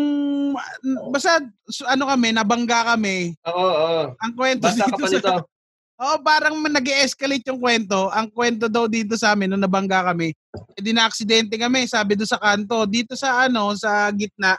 [1.10, 1.42] basta
[1.90, 3.34] ano kami, nabangga kami.
[3.50, 4.04] Oo, oo.
[4.18, 5.42] Ang kwento Basta dito sa.
[6.02, 8.10] Oo, parang nag-escalate yung kwento.
[8.10, 10.34] Ang kwento daw dito sa amin nung nabangga kami,
[10.74, 12.90] eh, di na aksidente kami, sabi doon sa kanto.
[12.90, 14.58] Dito sa ano, sa gitna,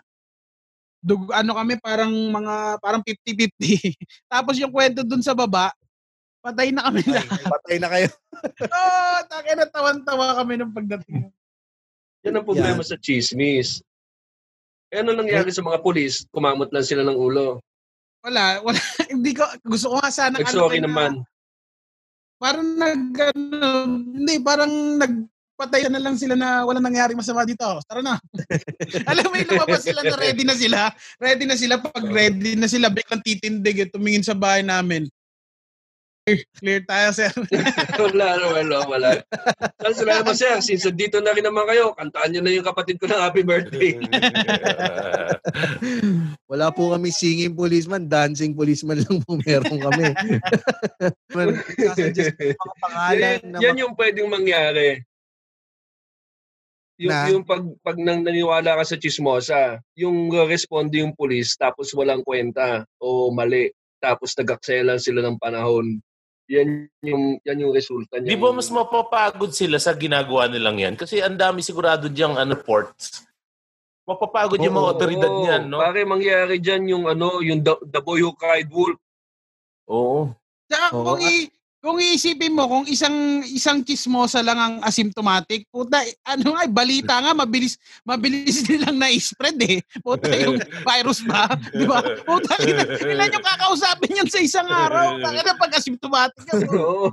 [1.03, 3.59] dug, ano kami, parang mga, parang 50-50.
[4.33, 5.75] Tapos yung kwento doon sa baba,
[6.47, 7.43] patay na kami lahat.
[7.43, 8.09] Patay na kayo.
[8.71, 11.27] Oo, oh, takin na tawan-tawa kami nung pagdating.
[12.23, 13.83] Yan ang problema sa chismis.
[14.93, 16.29] Eh, ano nangyari sa mga pulis?
[16.31, 17.59] Kumamot lang sila ng ulo.
[18.23, 18.79] Wala, wala.
[19.13, 20.39] Hindi ko, gusto ko nga sana.
[20.39, 21.13] Nag-sorry ano, naman.
[22.39, 23.03] Parang nag,
[23.39, 23.87] ano,
[24.19, 27.63] hindi, parang nagpatay na lang sila na wala nangyari masama dito.
[27.87, 28.19] Tara na.
[29.11, 30.91] Alam mo lumabas sila na ready na sila.
[31.23, 31.79] Ready na sila.
[31.79, 35.07] Pag ready na sila, biglang titindig at tumingin sa bahay namin.
[36.23, 37.35] Clear, clear tayo, sir.
[37.99, 39.11] wala, wala, wala.
[39.83, 40.55] Saan sila naman, sir?
[40.63, 43.99] Since dito na rin naman kayo, kantaan nyo na yung kapatid ko ng happy birthday.
[46.53, 50.15] Wala po kami singing policeman, dancing policeman lang po meron kami.
[52.87, 55.03] Pangalan yan, na yan yung pwedeng mangyari.
[57.03, 57.27] Yung, Na?
[57.35, 62.87] yung pag, pag nang naniwala ka sa chismosa, yung responde yung pulis tapos walang kwenta
[63.03, 65.99] o mali, tapos nagakselan sila ng panahon.
[66.51, 68.35] Yan yung yan yung resulta niya.
[68.35, 70.95] Di ba mas mapapagod sila sa ginagawa nilang yan?
[70.99, 73.23] Kasi ang dami sigurado diyang ano, ports.
[74.03, 75.41] Mapapagod yung mga otoridad oo.
[75.47, 75.79] niyan, no?
[75.79, 78.99] Pare, mangyari dyan yung ano, yung the, the boy who cried wolf.
[79.87, 80.35] Oo.
[80.67, 81.47] Tsaka Oo, kung, i,
[81.83, 87.35] kung iisipin mo, kung isang isang chismosa lang ang asymptomatic, puta, ano nga, balita nga,
[87.35, 87.75] mabilis,
[88.07, 89.79] mabilis nilang na-spread eh.
[89.99, 91.51] Puta, yung virus ba?
[91.75, 91.99] Di ba?
[92.23, 95.19] Puta, ilan, ilan yung kakausapin yan sa isang araw?
[95.19, 96.47] Taka na pag asymptomatic.
[96.71, 97.11] Oo.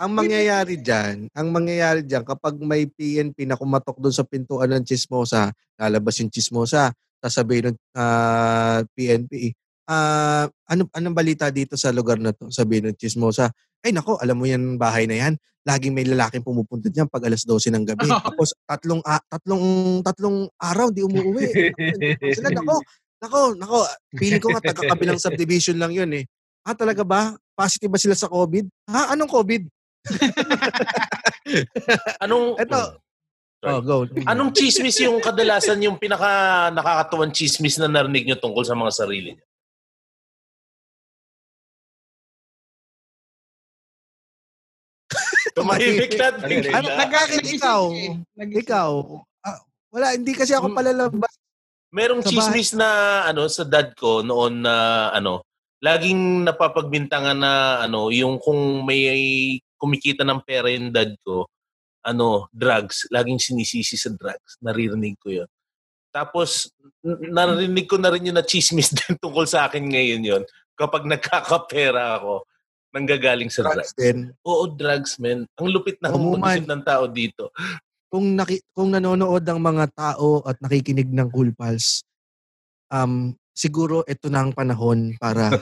[0.00, 4.84] ang mangyayari diyan, ang mangyayari diyan kapag may PNP na kumatok doon sa pintuan ng
[4.84, 9.52] chismosa, lalabas yung chismosa, sasabihin ng ah, PNP,
[9.90, 12.46] ah, ano anong balita dito sa lugar na to?
[12.54, 13.50] Sabihin ng chismosa,
[13.82, 15.34] ay nako, alam mo yan bahay na yan.
[15.66, 18.08] Laging may lalaking pumupunta diyan pag alas 12 ng gabi.
[18.30, 19.64] Tapos tatlong a- tatlong
[20.06, 21.74] tatlong araw di umuwi.
[22.32, 22.80] Sila nako,
[23.20, 23.78] nako, nako,
[24.16, 26.24] feeling ko nga taga-kabilang subdivision lang yun eh.
[26.64, 27.34] Ah, talaga ba?
[27.56, 28.68] Positive ba sila sa COVID?
[28.88, 29.12] Ha?
[29.16, 29.62] Anong COVID?
[32.24, 32.80] Anong Eto.
[32.80, 33.08] Sorry.
[33.60, 34.08] Oh, go.
[34.24, 39.36] Anong chismis yung kadalasan yung pinaka nakakatuwang chismis na narinig nyo tungkol sa mga sarili
[39.36, 39.44] nyo?
[45.54, 46.26] Tumahimik na.
[46.36, 46.54] Ano.
[46.78, 47.80] Ano, nagkakit ikaw?
[48.38, 48.62] Nag-isip.
[48.66, 48.92] Ikaw?
[49.42, 49.58] Ah,
[49.90, 50.78] wala, hindi kasi ako Hmm.
[50.78, 51.32] palalabas.
[51.90, 52.86] Merong chismis na
[53.26, 55.42] ano sa dad ko noon na ano,
[55.82, 61.50] laging napapagbintangan na ano, yung kung may kumikita ng pera yung dad ko,
[62.06, 64.54] ano, drugs, laging sinisisi sa drugs.
[64.62, 65.50] Naririnig ko 'yon.
[66.14, 66.70] Tapos
[67.04, 70.42] narinig ko na rin yung na chismis din tungkol sa akin ngayon 'yon.
[70.78, 72.46] Kapag nagkakapera ako,
[72.94, 73.90] nanggagaling sa drugs.
[73.90, 74.18] Drugs din.
[74.46, 75.46] Oo, drugs, man.
[75.58, 76.42] Ang lupit na Umuman.
[76.42, 77.54] mag-isip ng tao dito.
[78.10, 82.02] Kung, naki, kung nanonood ang mga tao at nakikinig ng Cool Pals,
[82.90, 85.52] um, siguro ito na ang panahon para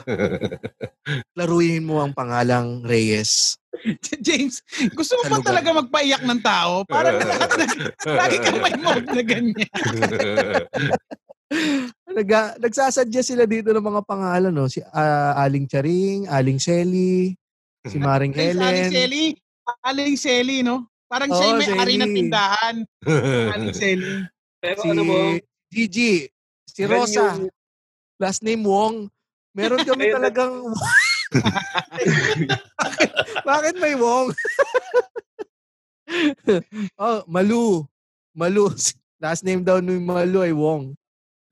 [1.37, 3.59] laruin mo ang pangalang Reyes.
[4.23, 4.63] James,
[4.97, 6.81] gusto mo ba talaga magpaiyak ng tao?
[6.89, 7.65] Parang lahat na,
[8.17, 9.69] lagi ka may mode na ganyan.
[12.19, 14.67] Naga, nagsasadya sila dito ng mga pangalan, no?
[14.67, 17.31] Si ah, Aling Charing, Aling Selly,
[17.87, 18.91] si Maring Aling Helen.
[18.91, 19.25] Selly,
[19.87, 20.83] Aling Selly, no?
[21.07, 22.75] Parang siya Oo, yung may-ari ng tindahan.
[23.55, 24.27] Aling Selly.
[24.59, 25.15] Pero si ano mo,
[25.71, 26.27] Gigi,
[26.67, 27.47] si Rosa, yung-
[28.19, 29.07] last name Wong.
[29.55, 30.75] Meron kami talagang...
[32.83, 33.09] bakit,
[33.47, 34.35] bakit may Wong?
[36.99, 37.87] oh, Malu.
[38.35, 38.75] Malu.
[39.23, 40.99] Last name daw ni Malu ay Wong.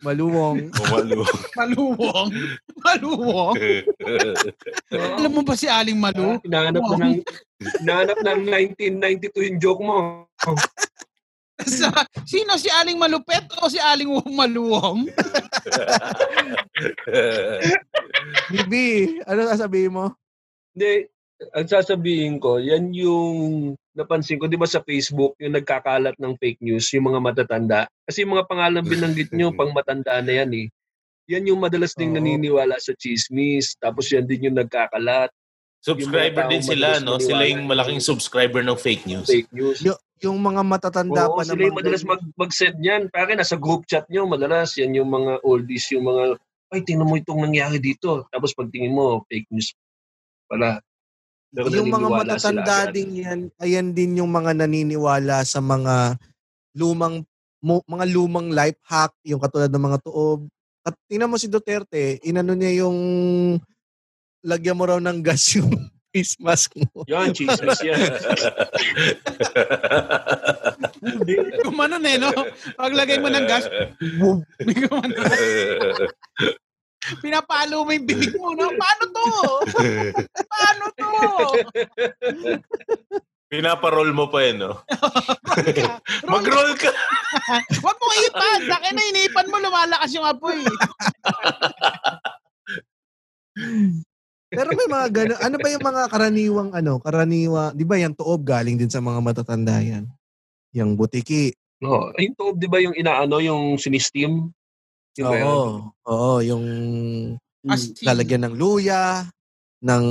[0.05, 0.69] Malu Wong.
[0.77, 1.25] Umalo.
[1.57, 2.29] Maluwong.
[2.85, 3.55] Maluwong.
[5.17, 6.37] Alam mo ba si Aling Malu?
[6.37, 7.15] Ah, hinahanap na ng
[7.81, 8.39] hinahanap ng
[8.77, 9.97] 1992 yung joke mo.
[11.65, 11.89] Sa,
[12.29, 15.09] sino si Aling Malupet o si Aling Maluwong?
[18.53, 20.13] Bibi, ano sasabihin mo?
[20.77, 21.09] Hindi,
[21.53, 26.61] ang sasabihin ko, yan yung napansin ko, di ba sa Facebook, yung nagkakalat ng fake
[26.61, 27.81] news, yung mga matatanda.
[28.09, 30.67] Kasi yung mga pangalan binanggit nyo, pang matanda na yan eh.
[31.27, 32.17] Yan yung madalas ding Oo.
[32.17, 33.75] naniniwala sa chismis.
[33.77, 35.29] Tapos yan din yung nagkakalat,
[35.77, 37.21] Subscriber Yung din sila, no?
[37.21, 39.29] Sila yung- malaking subscriber ng fake news.
[39.29, 39.79] fake news.
[39.85, 43.05] Y- yung mga matatanda Oo, pa sila yung madalas mag, mag-send yan.
[43.13, 46.41] Pare, nasa group chat nyo, madalas yan yung mga oldies, yung mga,
[46.73, 48.25] ay, tingnan mo itong nangyari dito.
[48.33, 49.69] Tapos pagtingin mo, fake news
[50.49, 50.81] pala.
[51.57, 56.21] Pero yung mga matatanda din yan, ayan din yung mga naniniwala sa mga
[56.77, 57.25] lumang
[57.65, 60.45] mo, mga lumang life hack, yung katulad ng mga tuob.
[60.85, 62.97] At tingnan mo si Duterte, inano niya yung
[64.45, 65.73] lagyan mo raw ng gas yung
[66.13, 67.01] face mask mo.
[67.09, 67.99] Yan, chismis yan.
[71.65, 72.29] Gumanon eh, no?
[72.77, 73.65] Paglagay mo ng gas,
[74.21, 75.25] gumanon.
[77.23, 78.71] Pinapalo mo yung bibig mo, no?
[78.75, 79.27] Paano to?
[80.47, 81.09] Paano to?
[83.47, 84.83] Pinaparol mo pa yun, no?
[86.31, 86.91] Mag-roll ka!
[87.83, 88.59] Huwag mo ipan.
[88.67, 90.59] Laki na inipan mo, lumalakas yung apoy.
[94.51, 98.47] Pero may mga gano, ano ba yung mga karaniwang ano, karaniwa, 'di ba yung tuob
[98.47, 100.07] galing din sa mga matatanda yan.
[100.71, 101.51] Yung butiki.
[101.83, 104.55] No, yung toob, di ba yung inaano, yung sinistim?
[105.17, 105.49] Yun ba yun?
[105.49, 105.89] Oo.
[106.05, 106.65] Oo, yung
[107.67, 107.91] Asin.
[108.05, 109.25] lalagyan ng luya,
[109.81, 110.05] ng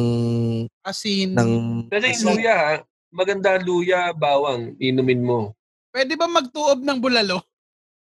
[0.83, 1.31] Asin.
[1.33, 1.51] ng
[1.88, 2.29] Kasi yung asin.
[2.35, 2.83] luya,
[3.14, 5.55] maganda luya, bawang, inumin mo.
[5.95, 7.38] Pwede ba magtuob ng bulalo?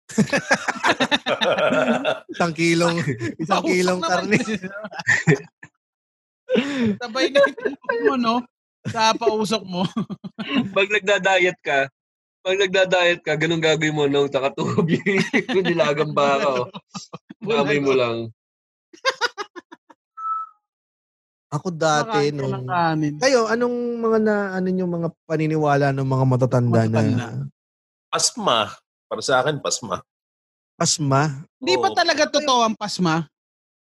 [2.33, 2.99] isang kilong
[3.39, 4.35] isang kilong karne.
[7.01, 7.39] Sabay na
[8.03, 8.35] mo, no?
[8.91, 9.87] Sa pausok mo.
[10.75, 11.87] Pag nagda-diet ka,
[12.43, 14.99] pag nagda-diet ka, ganun gagawin mo nung takatubi.
[15.55, 16.67] Yung nilagang baka, oh.
[17.39, 18.27] Gamay mo lang.
[21.53, 23.15] Ako dati Makain ka ng nung kanin.
[23.21, 27.27] Kayo, anong mga na ano yung mga paniniwala ng mga matatanda, Matatanda.
[27.29, 27.45] na
[28.09, 28.73] pasma.
[29.09, 30.01] Para sa akin, pasma.
[30.77, 31.45] pasma?
[31.57, 33.29] Hindi ba talaga totoo ang pasma?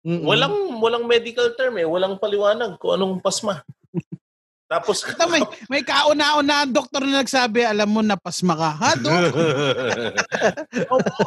[0.07, 0.23] Mm-mm.
[0.23, 1.87] Walang walang medical term eh.
[1.87, 3.59] Walang paliwanag kung anong pasma.
[4.67, 5.39] Tapos, Ito, may,
[5.71, 8.69] may kauna-una ang doktor na nagsabi, alam mo na pasma ka.
[8.75, 9.11] Ha, dok?
[10.93, 11.23] Opo.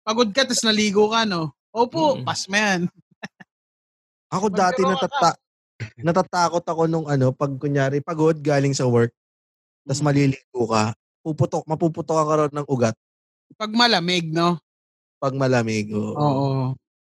[0.00, 1.52] Pagod ka, tapos naligo ka, no?
[1.68, 2.24] Opo, Mm.
[2.24, 2.80] pasma yan.
[4.34, 5.36] Ako dati natata
[6.06, 9.12] natatakot ako nung ano, pag kunyari pagod galing sa work,
[9.84, 10.06] tas Mm.
[10.08, 12.96] maliligo ka, puputok, mapuputok ka ron ng ugat
[13.56, 14.56] Pag malamig, no?
[15.20, 15.92] pag malamig.
[15.92, 16.14] oo.
[16.14, 16.48] Oo.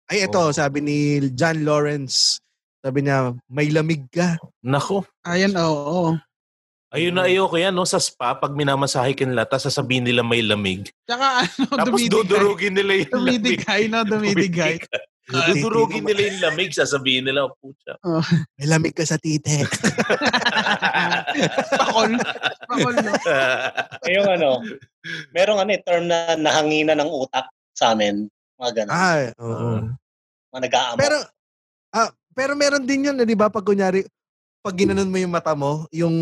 [0.07, 0.97] Ay, ito, sabi ni
[1.35, 2.39] John Lawrence,
[2.87, 4.39] sabi niya, may lamig ka.
[4.63, 5.03] Nako.
[5.27, 6.15] Ayan, oo.
[6.95, 7.83] Ayun na ayoko yan, no?
[7.83, 10.87] Sa spa, pag minamasahe ka nila, tapos sasabihin nila may lamig.
[11.03, 12.15] Tsaka ano, Tapos dumidigay.
[12.15, 13.43] dudurugin nila yung lamig.
[13.43, 13.99] Dumidigay, no?
[14.07, 14.77] Dumidigay.
[15.27, 17.99] Dudurugin nila yung lamig, sasabihin nila, oh, pucha.
[18.55, 19.67] May lamig ka sa tite.
[21.83, 22.15] Pakol.
[22.71, 23.13] Pakol, no?
[24.15, 24.63] Yung ano,
[25.35, 28.31] merong ano, eh, term na nahangina ng utak sa amin.
[28.63, 28.95] Mga ganun.
[28.95, 29.91] Ay, oo.
[30.55, 31.03] Mga nag-aamok.
[31.03, 31.19] Pero,
[31.99, 33.49] ah, pero meron din yun, eh, di ba?
[33.49, 34.05] Pag kunyari,
[34.61, 36.13] pag ginanon mo yung mata mo, yung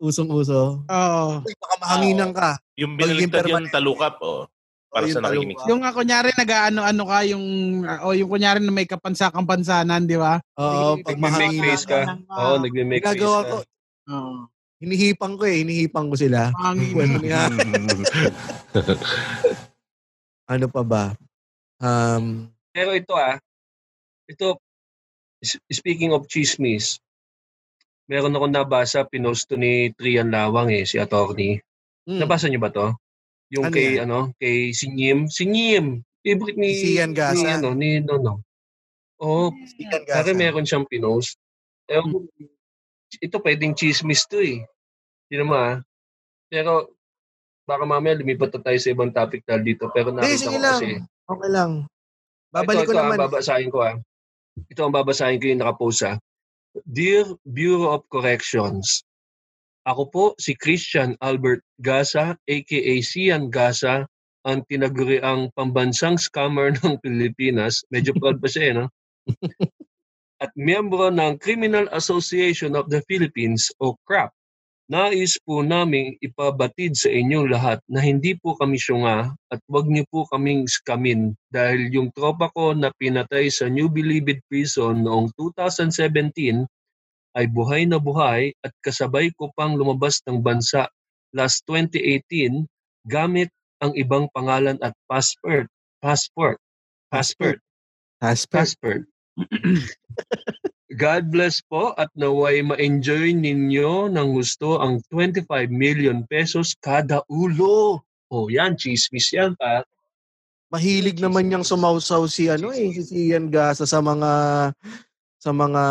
[0.00, 1.24] usong-uso, Oo.
[1.44, 2.56] uy, baka mahanginan ka.
[2.80, 3.76] yung binaliktad yung permanent.
[3.76, 4.48] talukap, oh.
[4.88, 5.56] Para O, sa yung nakikinig.
[5.68, 7.44] Yung nga, kunyari, nag-ano-ano ka, yung,
[8.08, 10.40] o yung kunyari na may kapansakan-pansanan, di ba?
[10.56, 12.00] Oo, pag Nagme-make mahanginan face ka.
[12.32, 12.40] Ah.
[12.40, 13.48] Oo, nagme-make face Ginagawa ka.
[13.52, 13.56] ko,
[14.08, 14.32] Oo.
[14.80, 16.40] hinihipang ko eh, hinihipang ko sila.
[16.56, 17.52] Nga.
[20.56, 21.12] ano pa ba?
[21.84, 23.36] Um, Pero ito ah,
[24.24, 24.56] ito,
[25.68, 26.98] speaking of chismis,
[28.08, 31.60] meron akong nabasa, pinost to ni Trian Lawang eh, si attorney.
[32.08, 32.94] mm, Nabasa niyo ba to?
[33.48, 34.04] Yung Ano kay, yan?
[34.04, 35.28] ano, kay Sinyim.
[35.28, 36.04] Sinyim!
[36.20, 37.36] Favorite ni, Si Sian Gasa.
[37.36, 38.44] ni, ano, ni Nono.
[39.18, 40.36] Oo, Sigan Pare Gasa.
[40.36, 41.36] meron siyang pinost.
[41.88, 42.18] Ewan ko,
[43.18, 44.60] ito pwedeng chismis to eh.
[45.26, 45.76] Hindi naman ah.
[46.48, 46.92] Pero
[47.64, 49.88] baka mamaya lumipat na tayo sa ibang topic dahil dito.
[49.92, 50.80] Pero nakita ko lang.
[50.80, 50.88] kasi.
[51.28, 51.70] Okay lang.
[52.48, 53.16] Babalik ito, ko ito, naman.
[53.16, 53.96] Ah, babasahin ko ah.
[54.66, 56.18] Ito ang babasahin ko yung nakapost ah.
[56.84, 59.06] Dear Bureau of Corrections,
[59.88, 64.04] ako po si Christian Albert Gasa, aka Sian Gasa,
[64.46, 67.82] ang tinaguriang pambansang scammer ng Pilipinas.
[67.90, 68.86] Medyo proud pa siya eh, no?
[70.44, 74.30] At miyembro ng Criminal Association of the Philippines o CRAP.
[74.88, 80.08] Nais po naming ipabatid sa inyong lahat na hindi po kami syunga at wag niyo
[80.08, 86.64] po kaming skamin dahil yung tropa ko na pinatay sa New Bilibid Prison noong 2017
[87.36, 90.88] ay buhay na buhay at kasabay ko pang lumabas ng bansa
[91.36, 92.64] last 2018
[93.04, 93.52] gamit
[93.84, 95.68] ang ibang pangalan at passport.
[96.00, 96.56] Passport.
[97.12, 97.60] Passport.
[98.24, 98.56] Hasper.
[98.56, 99.02] Passport.
[101.02, 108.02] God bless po at naway ma-enjoy ninyo ng gusto ang 25 million pesos kada ulo.
[108.28, 109.86] Oh, yan, chismis yan, pa.
[110.68, 114.32] Mahilig naman niyang sumausaw si ano eh, si Sian Gasa sa mga
[115.40, 115.84] sa mga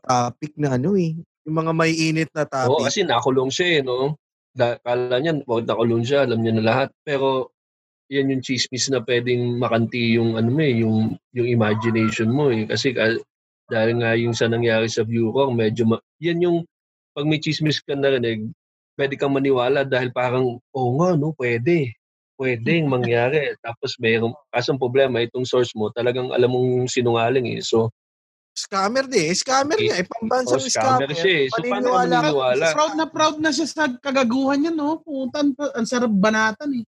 [0.00, 1.12] topic na ano eh.
[1.44, 2.88] Yung mga may init na Oo, topic.
[2.88, 4.16] kasi nakulong siya eh, no?
[4.56, 6.88] Da, kala niya, wag nakulong siya, alam niya na lahat.
[7.04, 7.52] Pero,
[8.06, 12.66] yan yung chismis na pwedeng makanti yung ano eh, yung, yung imagination mo eh.
[12.66, 13.18] Kasi ka-
[13.66, 16.58] dahil nga yung sa nangyari sa Bureau, medyo, ma- yan yung,
[17.10, 18.46] pag may chismis ka narinig,
[18.94, 21.92] pwede kang maniwala dahil parang, oo nga, no, pwede.
[22.38, 23.50] Pwedeng mangyari.
[23.66, 27.62] Tapos mayroong, kaso ang problema, itong source mo, talagang alam mong sinungaling eh.
[27.64, 27.90] So,
[28.56, 29.28] Scammer din.
[29.28, 30.00] Eh, Scammer niya.
[30.00, 31.46] Eh, pambansang oh, scammer siya eh.
[31.52, 32.66] So, paano ka- maniniwala?
[32.72, 34.96] Proud na proud na siya sa kagaguhan niya, no?
[35.04, 36.84] Putan, ang sarap banatan eh.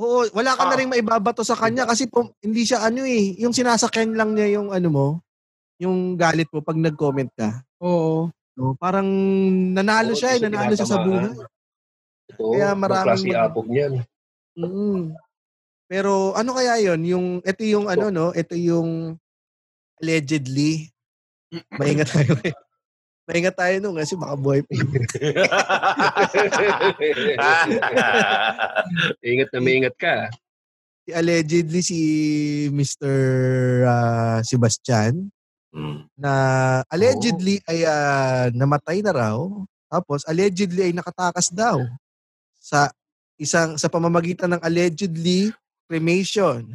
[0.00, 0.78] Oo, wala ka na Ah.
[0.80, 4.72] rin maibabato sa kanya kasi po, hindi siya ano eh, yung sinasakyan lang niya yung
[4.72, 5.06] ano mo,
[5.76, 7.60] yung galit mo pag nag-comment ka.
[7.84, 8.32] Oo.
[8.56, 9.08] No, parang
[9.76, 11.32] nanalo Oo, siya, eh, nanalo siya sa buhay.
[12.32, 13.92] Ito, Kaya maraming klase apog niyan.
[14.56, 15.12] Mm.
[15.84, 19.16] Pero ano kaya yon Yung ito yung ano no, ito yung
[20.00, 20.88] allegedly.
[21.80, 22.38] Maingat tayo.
[22.46, 22.54] eh.
[23.30, 24.74] Maingat tayo nung kasi baka buhay pa.
[29.22, 30.26] ingat na may ingat ka.
[31.14, 31.98] Allegedly si
[32.74, 33.14] Mr.
[33.86, 35.30] ah, Sebastian
[35.70, 36.10] Mm.
[36.18, 36.32] na
[36.90, 39.38] allegedly ay ah, namatay na raw.
[39.86, 41.86] Tapos allegedly ay nakatakas daw
[42.58, 42.90] sa
[43.38, 45.54] isang sa pamamagitan ng allegedly
[45.86, 46.74] cremation.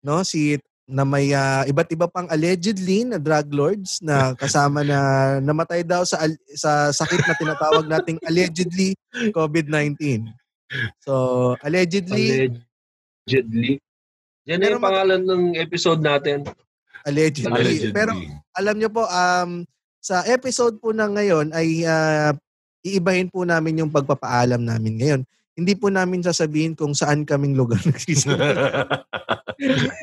[0.00, 4.98] No, si na may ah, iba't iba pang allegedly na drug lords na kasama na
[5.42, 8.94] namatay daw sa al- sa sakit na tinatawag nating allegedly
[9.34, 10.30] COVID-19.
[11.02, 12.54] So, allegedly,
[13.26, 13.82] Allegedly.
[14.46, 16.46] Yan yung pangalan ng episode natin.
[17.02, 17.50] allegedly.
[17.50, 17.90] Allegedly.
[17.90, 18.14] Pero
[18.54, 19.66] alam niyo po, um,
[19.98, 22.30] sa episode po na ngayon ay ah,
[22.86, 25.22] iibahin po namin yung pagpapaalam namin ngayon.
[25.56, 28.84] Hindi po namin sasabihin kung saan kaming lugar nagsisimula.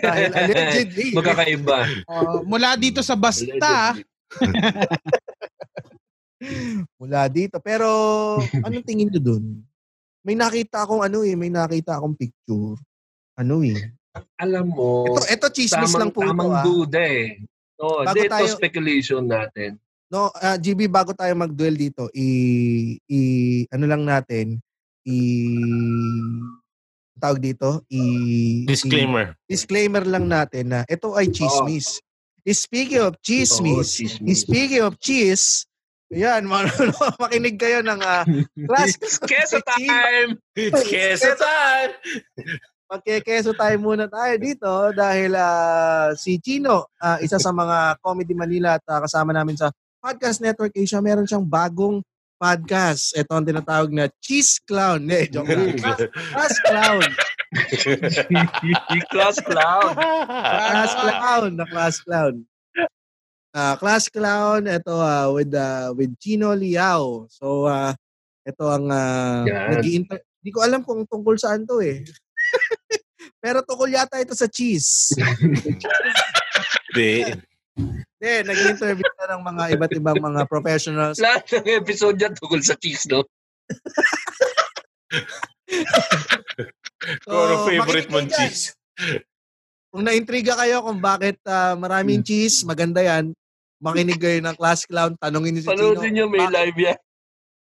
[0.02, 1.14] Dahil allegedly.
[1.14, 1.78] Magkakaiba.
[2.10, 3.94] Oh, mula dito sa Basta,
[7.00, 7.62] mula dito.
[7.62, 7.86] Pero
[8.66, 9.62] anong tingin niyo dun?
[10.26, 12.74] May nakita akong ano eh, may nakita akong picture.
[13.38, 13.94] Ano eh.
[14.42, 16.64] Alam mo, Ito, ito chismis lang tamang, po ito tamang ah.
[16.66, 17.30] duda eh.
[17.78, 19.78] No, Bago ito tayo- speculation natin.
[20.10, 22.30] No, uh, GB bago tayo mag-duel dito, i,
[23.10, 23.20] i
[23.74, 24.62] ano lang natin,
[25.08, 25.20] i
[27.20, 28.02] tawag dito, i
[28.68, 29.36] Disclaimer.
[29.48, 32.00] I, disclaimer lang natin na ito ay chismis.
[32.00, 32.52] Oh.
[32.52, 34.44] Speaking of chismis, oh, chismis.
[34.44, 35.64] speaking of cheese,
[36.14, 36.46] yan,
[37.22, 38.24] makinig kayo ng uh,
[38.70, 39.00] class.
[39.32, 40.38] Keso time!
[40.54, 41.92] It's keso time!
[42.86, 48.78] Magkekeso tayo muna tayo dito dahil uh, si Chino, uh, isa sa mga Comedy Manila
[48.78, 52.04] at uh, kasama namin sa Podcast Network Asia, meron siyang bagong
[52.44, 53.16] podcast.
[53.16, 55.08] Ito ang tinatawag na Cheese Clown.
[55.08, 55.80] Eh, joke lang.
[56.36, 57.08] Class Clown.
[59.08, 59.94] class Clown.
[59.96, 61.52] Class Clown.
[61.56, 62.36] Na Class Clown.
[63.54, 67.30] Uh, class Clown, ito uh, with uh, with Chino Liao.
[67.30, 67.94] So, uh,
[68.42, 70.26] ito ang uh, nag-inter...
[70.42, 72.02] Hindi ko alam kung tungkol saan to eh.
[73.44, 75.14] Pero tungkol yata ito sa cheese.
[76.90, 77.46] Hindi.
[78.24, 81.20] Hindi, nag-interview na ng mga iba't ibang mga professionals.
[81.20, 83.28] Lahat ng episode yan tungkol sa cheese, no?
[87.28, 88.80] so, ano favorite mong cheese?
[89.92, 92.28] Kung na-intriga kayo kung bakit uh, maraming hmm.
[92.32, 93.36] cheese, maganda yan.
[93.84, 95.92] Makinig kayo ng Class Clown, tanongin niyo si Chino.
[95.92, 97.00] Panoodin niyo, may live yan.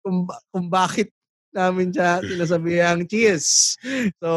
[0.00, 1.12] Kung, kung bakit
[1.56, 3.80] namin siya sinasabihang cheers.
[4.20, 4.30] So,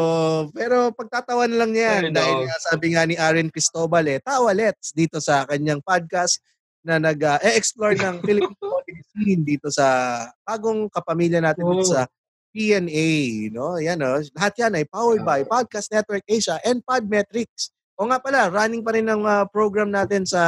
[0.56, 5.20] pero pagtatawan lang niya yan dahil nga sabi nga ni Aaron Cristobal eh, tawalets dito
[5.20, 6.40] sa kanyang podcast
[6.80, 11.76] na nag-explore uh, ng Philippine scene dito sa bagong kapamilya natin oh.
[11.76, 12.08] dito sa
[12.50, 13.08] PNA,
[13.54, 13.78] no?
[13.78, 14.18] Yan, no?
[14.34, 17.70] Lahat yan ay powered by Podcast Network Asia and Podmetrics.
[17.94, 20.42] O nga pala, running pa rin ang uh, program natin sa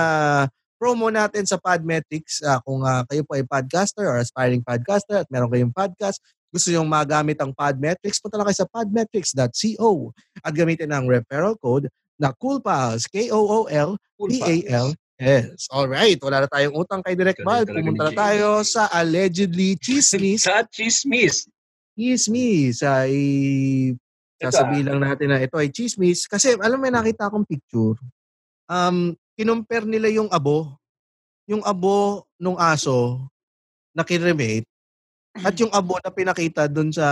[0.83, 2.42] promo natin sa Podmetrics.
[2.42, 6.18] Uh, kung uh, kayo po ay podcaster or aspiring podcaster at meron kayong podcast,
[6.51, 10.11] gusto nyo magamit ang Podmetrics, punta lang kayo sa podmetrics.co
[10.42, 11.87] at gamitin ang referral code
[12.18, 13.87] na COOLPALS, K-O-O-L-P-A-L-S.
[15.71, 17.62] Alright, wala na tayong utang kay Direct Val.
[17.62, 20.42] Pumunta na tayo sa allegedly chismis.
[20.51, 21.47] sa chismis.
[21.95, 22.83] Chismis.
[22.83, 23.14] Ay,
[24.42, 26.27] sasabihin lang natin na ito ay chismis.
[26.27, 27.95] Kasi alam mo, nakita akong picture.
[28.66, 30.70] Um, kinumpare nila yung abo.
[31.50, 33.26] Yung abo nung aso
[33.90, 34.62] na kinremate
[35.42, 37.02] at yung abo na pinakita doon sa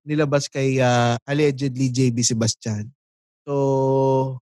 [0.00, 2.88] nilabas kay uh, allegedly JB Sebastian.
[3.44, 4.40] So,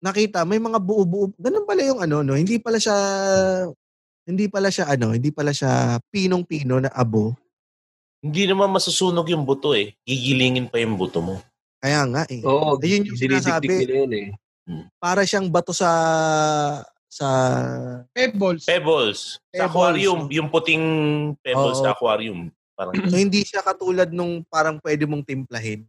[0.00, 1.36] nakita may mga buo-buo.
[1.36, 2.96] Ganun pala yung ano no, hindi pala siya
[4.24, 7.36] hindi pala siya ano, hindi pala siya pinong-pino na abo.
[8.24, 9.92] Hindi naman masusunog yung buto eh.
[10.08, 11.36] Gigilingin pa yung buto mo.
[11.80, 12.40] Kaya nga eh.
[12.44, 13.68] Oo, Ayun yung sinasabi.
[13.68, 14.28] Nila yun eh.
[14.70, 14.86] Hmm.
[15.02, 15.90] Para siyang bato sa
[17.10, 17.26] sa
[18.14, 18.62] pebbles.
[18.62, 19.42] Pebbles.
[19.50, 20.84] Sa aquarium, yung puting
[21.42, 21.84] pebbles Oo.
[21.84, 22.46] sa aquarium.
[22.78, 25.82] Parang so hindi siya katulad nung parang pwede mong timplahin.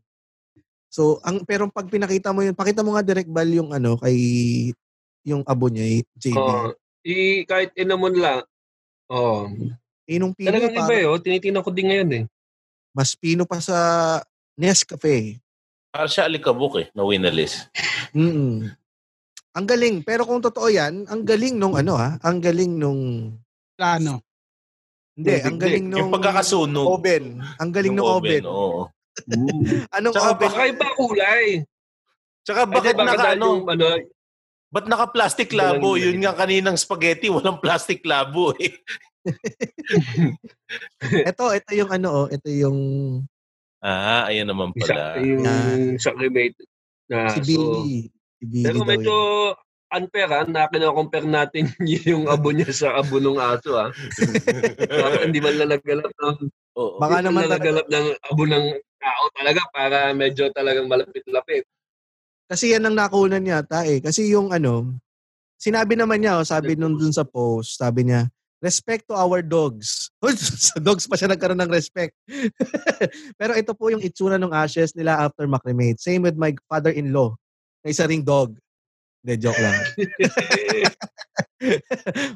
[0.91, 4.17] So, ang pero pag pinakita mo yun, pakita mo nga direct bal yung ano kay
[5.23, 6.35] yung abo niya, JB.
[6.35, 6.73] Oh,
[7.05, 8.41] i kahit inamon lang.
[9.07, 9.47] Oh.
[10.09, 11.21] Inong pino Talagang iba eh, oh.
[11.21, 12.23] tinitingnan ko din ngayon eh.
[12.91, 13.77] Mas pino pa sa
[14.59, 15.39] Nescafe.
[15.91, 17.67] Para siya alikabok eh, na winalis.
[18.15, 18.81] Mm
[19.51, 20.03] ang galing.
[20.03, 23.35] Pero kung totoo yan, ang galing nung ano ha, ang galing nung...
[23.75, 24.23] Plano.
[25.15, 26.07] Hindi, ang galing nung...
[26.07, 26.87] Yung pagkakasunog.
[26.87, 27.43] Oven.
[27.59, 28.43] Ang galing nung oven.
[28.47, 28.87] Oo.
[29.97, 30.47] Anong Tsaka oven?
[30.47, 31.45] Tsaka iba kulay.
[32.47, 33.47] Tsaka bakit Ay, naka ano?
[33.59, 33.85] Yung, ano
[34.71, 35.99] Ba't naka-plastic labo?
[35.99, 38.71] Yun nga kaninang spaghetti, walang plastic labo eh.
[41.27, 42.79] ito, ito yung ano, oh, ito yung...
[43.81, 45.17] Ah, ayan naman pala.
[45.17, 46.57] Isa, yung uh, sa cremate.
[47.09, 48.07] Na, si Billy.
[48.07, 49.15] So, Ibili Pero medyo
[49.91, 51.69] unfair ha, na kinocompare natin
[52.09, 53.93] yung abo niya sa abo ng aso ha.
[54.89, 56.37] Baka hindi man lalagalap ng
[56.79, 56.97] Oo.
[56.97, 58.65] Baka naman lalagalap ng abo ng
[58.97, 61.67] tao talaga para medyo talagang malapit-lapit.
[62.49, 64.01] Kasi yan ang nakunan yata eh.
[64.01, 64.95] Kasi yung ano,
[65.59, 70.13] sinabi naman niya, oh, sabi nung dun sa post, sabi niya, respect to our dogs.
[70.69, 72.13] sa dogs pa siya nagkaroon ng respect.
[73.41, 75.97] Pero ito po yung itsura ng ashes nila after macremate.
[75.97, 77.33] Same with my father-in-law
[77.81, 78.53] na isa ring dog.
[79.21, 79.73] De, joke lang.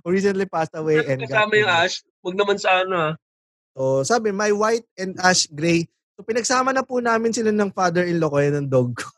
[0.06, 1.02] Who recently passed away.
[1.06, 2.06] and Kasama yung ash.
[2.22, 3.18] Huwag naman sa ano.
[3.74, 5.90] So, sabi, my white and ash gray.
[6.18, 9.10] So, pinagsama na po namin sila ng father-in-law ko yan ng dog ko.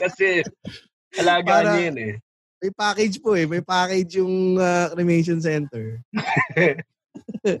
[0.00, 0.40] Kasi,
[1.20, 2.14] alaga Para, niya yun eh.
[2.60, 3.48] May package po eh.
[3.48, 5.96] May package yung uh, cremation center.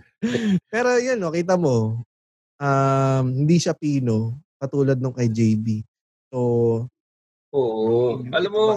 [0.72, 2.04] Pero yun, no, kita mo,
[2.60, 5.80] um, hindi siya Pino katulad nung kay JB.
[6.28, 6.38] So,
[7.56, 8.20] oo.
[8.28, 8.76] Alam mo,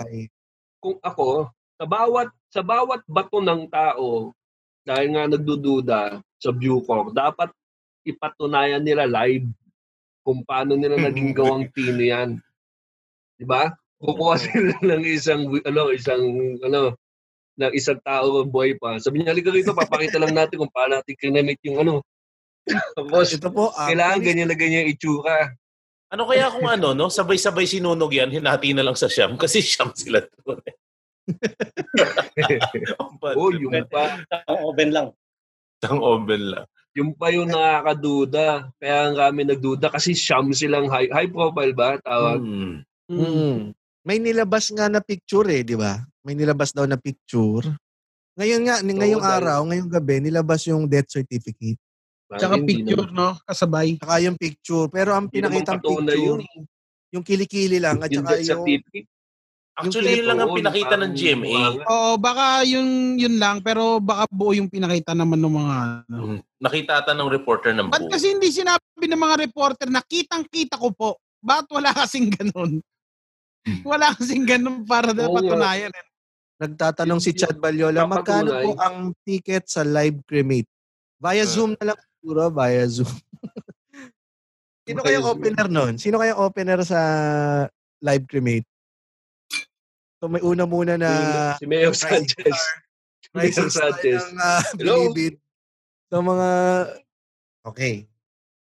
[0.79, 4.31] kung ako, sa bawat sa bawat bato ng tao,
[4.87, 7.51] dahil nga nagdududa sa Bucor, dapat
[8.07, 9.47] ipatunayan nila live
[10.23, 12.39] kung paano nila naging gawang pino yan.
[13.35, 13.75] 'Di ba?
[14.03, 16.23] Kukuha sila ng isang ano, isang
[16.59, 16.81] ano,
[17.55, 18.99] ng isang tao ng buhay pa.
[18.99, 21.93] Sabi niya, halika rito, papakita lang natin kung paano natin kinamit yung ano.
[22.97, 25.51] Tapos, Ito po, kailangan actually, ganyan na ganyan itsura.
[26.13, 27.09] Ano kaya kung ano, no?
[27.09, 30.61] Sabay-sabay sinunog yan, hinati na lang sa Siam kasi Siam sila doon.
[30.67, 30.75] eh.
[32.99, 34.19] Ang Oh, yung pa.
[34.51, 35.07] Ang oven lang.
[35.87, 36.65] Ang oven lang.
[36.93, 38.69] Yung pa yung nakakaduda.
[38.77, 41.97] Kaya ang kami nagduda kasi Sham silang high, high profile ba?
[42.03, 42.39] Tawag.
[42.43, 42.85] Hmm.
[43.09, 43.73] mm,
[44.03, 45.99] may nilabas nga na picture eh, di ba?
[46.23, 47.63] May nilabas daw na picture.
[48.35, 51.79] Ngayon nga, ni- ngayong dahil- araw, ngayong gabi, nilabas yung death certificate.
[52.33, 53.29] Tsaka picture, naman- no?
[53.45, 53.95] Kasabay.
[54.01, 54.87] Saka yung picture.
[54.89, 56.39] Pero ang patunay picture, yun.
[57.13, 58.63] yung kilikili lang at Yung saka death yung...
[58.65, 59.07] certificate.
[59.73, 61.81] Actually, yun lang ang pinakita ng GMA.
[61.89, 65.75] Oo, baka yung yun lang, pero baka buo yung pinakita naman ng mga
[66.05, 66.17] ano.
[66.29, 66.39] Mm.
[66.61, 68.11] Nakita ata ng reporter ng Ba't buo.
[68.13, 71.17] kasi hindi sinabi ng mga reporter na kitang-kita ko po?
[71.41, 72.85] Ba't wala kasing ganun?
[73.87, 75.27] Wala kasing ganun para nga.
[75.27, 75.91] patunayan.
[75.91, 76.05] Eh.
[76.63, 80.69] Nagtatanong si Chad Balyola, magkano po ang ticket sa live cremate?
[81.19, 81.47] Via Ah.
[81.47, 83.09] Zoom na lang siguro, via Zoom.
[84.87, 85.95] Sino kayang opener nun?
[85.95, 86.99] Sino kayang opener sa
[88.03, 88.67] live cremate?
[90.19, 91.11] So may una muna na
[91.59, 92.59] si Mayor Rising Sanchez.
[93.51, 94.23] Star Sanchez.
[94.31, 94.95] ng uh, Hello?
[95.11, 95.35] Bilibid.
[96.07, 96.49] So mga...
[97.67, 98.07] Okay.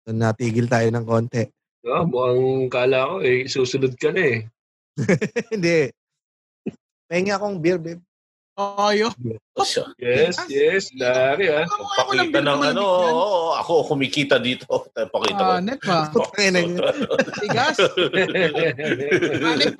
[0.07, 1.43] So natigil tayo ng konti.
[1.87, 4.39] Ah, mukhang kala ko eh, susunod ka na eh.
[5.53, 5.89] Hindi.
[7.09, 8.03] Pahinga akong beer, babe.
[8.59, 8.91] Oh,
[9.63, 9.87] siya.
[9.95, 11.63] Yes, yes, dari ah.
[11.95, 14.67] Pakita ng ano, oo, oo, ako kumikita dito.
[14.91, 15.51] Pakita ko.
[15.55, 16.11] Ah, net pa.
[16.51, 16.59] Na.
[17.39, 17.79] Tigas.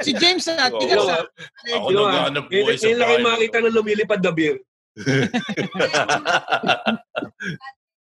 [0.07, 0.79] Si James ah, Oo.
[0.79, 1.27] tigas ah.
[1.75, 3.35] Ako naghahanap buhay sa ngayon lang kayo bahay.
[3.35, 4.55] makita na lumilipad na beer.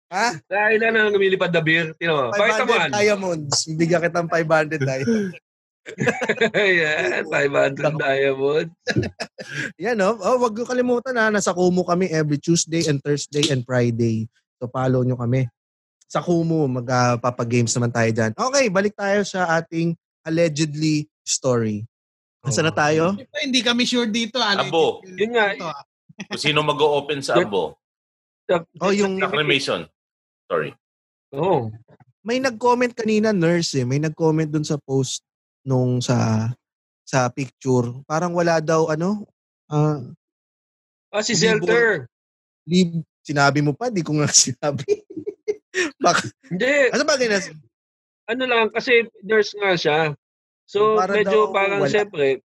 [0.09, 0.41] Ha?
[0.49, 1.97] Dahil na nang lumilipad na beer.
[1.97, 2.29] Tino mo.
[2.37, 3.57] Pakita mo 500 diamonds.
[3.73, 5.33] Bibigyan kitang 500 diamonds.
[6.55, 8.69] Ayan, 500 diamond.
[9.83, 10.17] Yan, no?
[10.21, 11.33] Oh, wag niyo kalimutan ha.
[11.33, 14.29] Nasa Kumu kami every Tuesday and Thursday and Friday.
[14.59, 15.49] So, follow nyo kami.
[16.09, 18.33] Sa Kumu, magpapagames naman tayo dyan.
[18.33, 19.93] Okay, balik tayo sa ating
[20.25, 21.85] allegedly story.
[22.49, 23.13] Saan na tayo?
[23.13, 24.41] Ito, Hindi kami sure dito.
[24.41, 24.57] ah.
[24.57, 25.05] Abo.
[25.05, 25.53] Yun nga.
[25.53, 25.85] Ito, ah.
[26.33, 27.77] Kung sino mag-open sa abo.
[28.81, 29.85] Oh, yung Sa cremation.
[30.49, 30.73] Sorry.
[31.37, 31.69] Oo.
[32.25, 33.85] may nag-comment kanina nurse eh.
[33.85, 35.28] May nag-comment dun sa post
[35.69, 36.49] nung sa
[37.05, 38.01] sa picture.
[38.09, 39.29] Parang wala daw ano,
[39.69, 40.01] ah,
[41.09, 41.37] Ah, si.
[41.37, 42.09] Zelter.
[42.65, 43.01] leave.
[43.25, 44.89] Sinabi mo pa, di ko nga sinabi.
[46.01, 47.53] Baka, Hindi, ano ba ginas?
[48.25, 49.99] ano lang, kasi nurse nga siya.
[50.69, 51.89] So, Para medyo parang wala.
[51.89, 52.41] siyempre,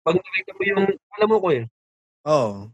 [0.00, 0.84] pag nakita mo yung,
[1.16, 1.64] alam mo ko eh,
[2.24, 2.68] Oh.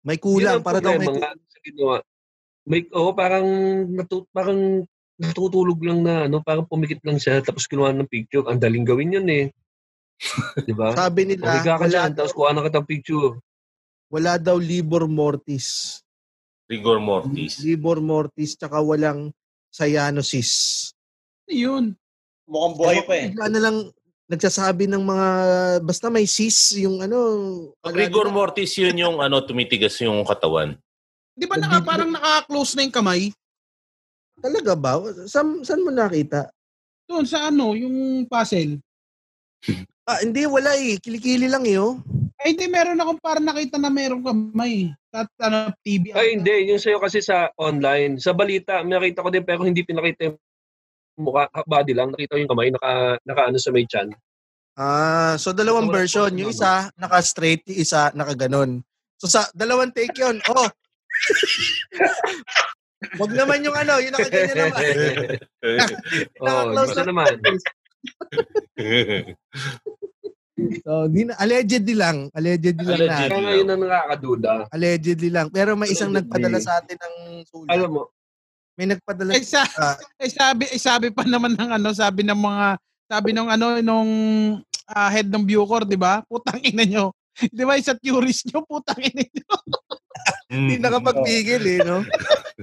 [0.00, 1.96] May kulang ang para daw may nga sa ginawa.
[2.64, 3.46] May, oh, parang,
[3.92, 4.84] natu, parang
[5.20, 8.44] natutulog lang na, ano, parang pumikit lang siya, tapos kinuha ng picture.
[8.50, 9.44] Ang daling gawin yun eh.
[10.66, 10.94] Di ba?
[10.94, 13.34] Sabi O, nila, higa ka wala, dyan, daw, tapos kuha na ka ng picture.
[14.14, 15.98] wala daw libor mortis.
[16.70, 17.60] Rigor mortis.
[17.60, 19.34] Libor mortis tsaka walang
[19.74, 20.50] cyanosis.
[21.50, 21.92] Yun.
[22.46, 23.28] Mukhang buhay pa eh.
[23.34, 23.76] Bigla na lang
[24.30, 25.28] nagsasabi ng mga
[25.84, 27.18] basta may cis yung ano.
[27.84, 30.78] Pag rigor mortis yun yung ano, tumitigas yung katawan.
[31.34, 33.22] Di ba naka, parang naka-close na yung kamay?
[34.40, 34.98] Talaga ba?
[35.28, 36.50] Saan, saan mo nakita?
[37.06, 38.80] Doon sa ano, yung puzzle.
[40.04, 41.00] Ah, hindi, wala eh.
[41.00, 41.96] Kilikili lang eh, oh.
[42.44, 44.92] Ay, hindi, meron akong parang nakita na meron kamay.
[45.08, 46.12] Sa ano, TV.
[46.12, 46.68] Ay, hindi.
[46.68, 48.20] Yung sa'yo kasi sa online.
[48.20, 50.36] Sa balita, nakita ko din pero hindi pinakita yung
[51.16, 52.12] mukha, body lang.
[52.12, 54.12] Nakita ko yung kamay, naka, naka ano sa may chan.
[54.74, 56.34] Ah, so dalawang Wala version.
[56.34, 57.62] Yung isa, naka-straight.
[57.70, 58.82] Yung isa, naka-ganon.
[59.22, 60.42] So sa dalawang take yun.
[60.50, 60.66] Oh.
[63.20, 64.82] Wag naman yung ano, yung nakaganyan naman.
[66.44, 67.32] oh, na- naman.
[70.84, 72.30] So, di na, allegedly lang.
[72.30, 73.26] Allegedly lang Allegedly.
[73.26, 73.34] na.
[73.34, 74.52] Kaya yun ang nakakaduda.
[74.70, 75.46] Allegedly lang.
[75.50, 76.30] Pero may isang Allegedly.
[76.30, 77.14] nagpadala sa atin ng
[77.48, 77.74] sulat.
[77.74, 78.02] Alam mo,
[78.74, 79.38] May nagpadala.
[79.38, 79.94] Eh, sa, Ah.
[80.18, 82.66] eh, sabi, eh, sabi pa naman ng ano, sabi ng mga,
[83.06, 84.10] sabi ng ano, nung
[84.90, 86.26] ah, head ng Bucor, di ba?
[86.26, 87.14] Putang ina nyo.
[87.50, 89.46] Di ba, isa tourist nyo, putang ina nyo.
[90.50, 92.04] Hindi nakapagpigil eh, no?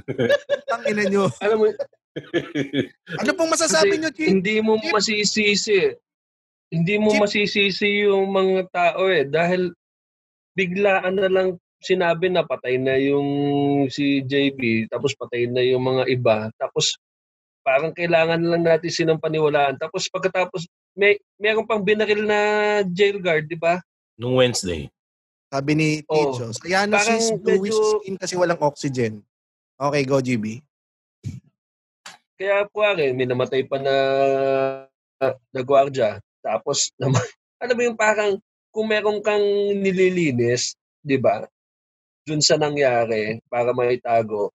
[0.69, 1.27] Tang ina nyo.
[1.43, 1.65] alam mo,
[3.19, 4.27] Ano pong masasabi nyo, Chi?
[4.27, 5.91] hindi mo masisisi.
[6.71, 7.21] Hindi mo Chip.
[7.27, 9.27] masisisi yung mga tao eh.
[9.27, 9.75] Dahil
[10.55, 13.27] biglaan na lang sinabi na patay na yung
[13.89, 16.37] si JB, tapos patay na yung mga iba.
[16.55, 16.95] Tapos
[17.65, 19.75] parang kailangan lang natin silang paniwalaan.
[19.81, 22.39] Tapos pagkatapos, may meron pang binaril na
[22.87, 23.81] jail guard, di ba?
[24.15, 24.87] Nung Wednesday.
[25.51, 26.31] Sabi ni Oo.
[26.31, 26.47] Ticho.
[26.63, 29.13] Cyanosis, Parang bluish medyo- skin kasi walang oxygen.
[29.75, 30.63] Okay, go GB.
[32.39, 33.95] Kaya po may namatay pa na
[35.53, 36.23] na gwardiya.
[36.41, 37.21] Tapos naman,
[37.61, 38.39] alam mo yung parang
[38.71, 39.43] kung meron kang
[39.77, 40.73] nililinis,
[41.03, 41.45] di ba?
[42.25, 44.53] dun sa nangyari para maitago,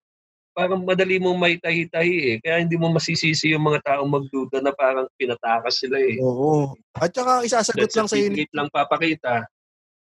[0.55, 2.35] parang madali mo may tahi-tahi eh.
[2.41, 6.17] Kaya hindi mo masisisi yung mga taong magduda na parang pinatakas sila eh.
[6.17, 6.73] Oo.
[6.97, 9.45] At saka isasagot lang sa iyo lang papakita.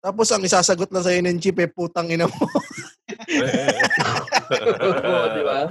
[0.04, 2.36] Tapos ang isasagot lang sa iyo ng chip eh, putang ina mo.
[4.84, 5.64] Oo, di ba?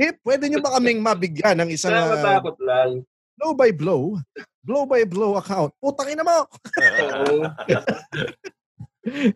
[0.00, 3.04] eh, pwede nyo ba kaming mabigyan ng isang Kaya uh, matakot lang.
[3.36, 4.16] blow by blow,
[4.64, 5.76] blow by blow account?
[5.76, 6.48] Putang ina mo!
[6.48, 7.36] Oo.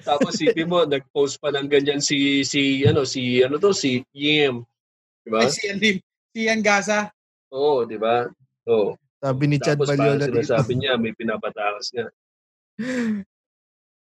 [0.09, 4.65] Tapos si mo, nag-post pa ng ganyan si si ano si ano to si Yim.
[5.25, 5.45] Di ba?
[5.45, 7.13] Ay, si Lim- si Ian Gaza.
[7.53, 8.25] Oo, di ba?
[8.73, 8.97] Oo.
[9.21, 10.37] Sabi ni Chad Tapos Baliola dito.
[10.41, 12.09] sinasabi niya, may pinapatakas niya.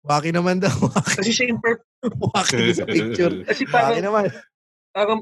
[0.05, 0.71] Waki naman daw.
[1.17, 3.41] Kasi siya yung per- Waki sa picture.
[3.49, 4.25] Kasi Waki parang, naman.
[4.93, 5.19] parang,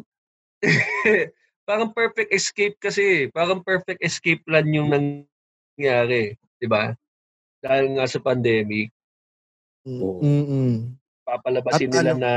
[1.68, 3.32] parang perfect escape kasi.
[3.32, 6.36] Parang perfect escape plan yung nangyari.
[6.60, 6.92] Di ba?
[7.64, 8.92] Dahil nga sa pandemic,
[9.84, 10.96] Mm-mm.
[11.28, 12.20] papalabasin At nila ano?
[12.24, 12.34] na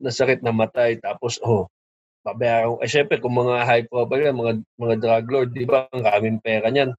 [0.00, 1.68] na sakit na matay tapos oh
[2.24, 6.40] babayaran eh syempre kung mga high profile mga mga drug lord di ba ang kaming
[6.42, 6.90] pera niyan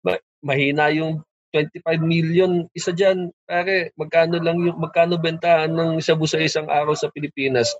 [0.00, 6.24] Ma- mahina yung 25 million isa diyan pare magkano lang yung magkano bentahan ng shabu
[6.24, 7.74] sa isang araw sa Pilipinas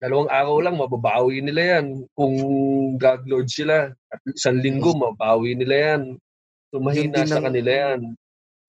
[0.00, 2.34] dalawang araw lang mababawi nila yan kung
[2.96, 6.02] drug lord sila at isang linggo mababawi nila yan
[6.72, 8.00] so mahina din sa ang- kanila yan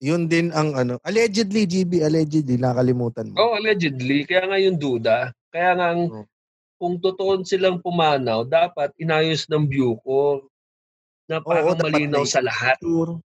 [0.02, 0.98] Yun din ang ano.
[1.06, 3.38] Allegedly, GB, allegedly, nakalimutan mo.
[3.38, 4.26] Oh, allegedly.
[4.26, 5.30] Kaya nga yung duda.
[5.54, 6.26] Kaya nga ang, Oh.
[6.74, 10.42] kung totoo silang pumanaw, dapat inayos ng Bucor
[11.30, 12.74] na parang dapat malinaw sa lahat.
[12.82, 13.22] Picture.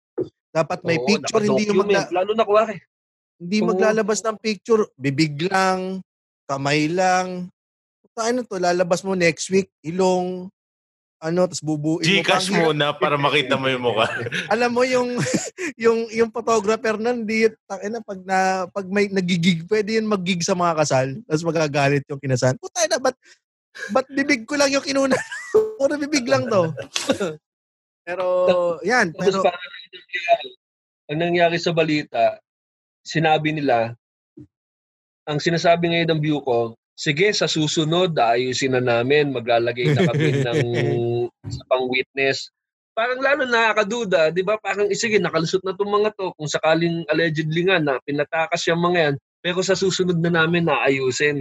[0.50, 2.10] Dapat may Oo, picture, hindi yung magla-.
[2.10, 2.76] Lalo na kuwari.
[3.40, 3.72] hindi Oo.
[3.72, 4.84] maglalabas ng picture.
[4.98, 6.02] Bibig lang,
[6.44, 7.48] kamay lang.
[8.20, 10.50] Ano to, lalabas mo next week, ilong,
[11.20, 12.20] ano, tapos bubuin mo.
[12.20, 14.08] Gcash Pang- muna para makita mo yung mukha.
[14.52, 15.16] Alam mo yung
[15.76, 20.52] yung yung photographer nun, hindi na pag na pag may nagigig, pwede yun mag-gig sa
[20.52, 22.56] mga kasal, tapos magagalit yung kinasal.
[22.60, 23.16] Puta na, ba't,
[23.92, 25.16] ba't bibig ko lang yung kinuna?
[25.80, 26.72] Puro bibig lang to.
[28.14, 28.26] pero,
[28.82, 29.14] yan.
[29.14, 30.48] Tapos Pero, parang ang nangyari,
[31.10, 32.24] ang nangyari sa balita,
[33.06, 33.94] sinabi nila,
[35.30, 40.60] ang sinasabi ngayon ng Bucor, sige, sa susunod, ayusin na namin, maglalagay na kami ng
[41.48, 42.52] sa pang-witness.
[42.92, 44.60] Parang lalo nakakaduda, di ba?
[44.60, 46.34] Parang, eh, sige, nakalusot na itong mga to.
[46.36, 51.40] Kung sakaling allegedly nga na pinatakas yung mga yan, pero sa susunod na namin naayusin.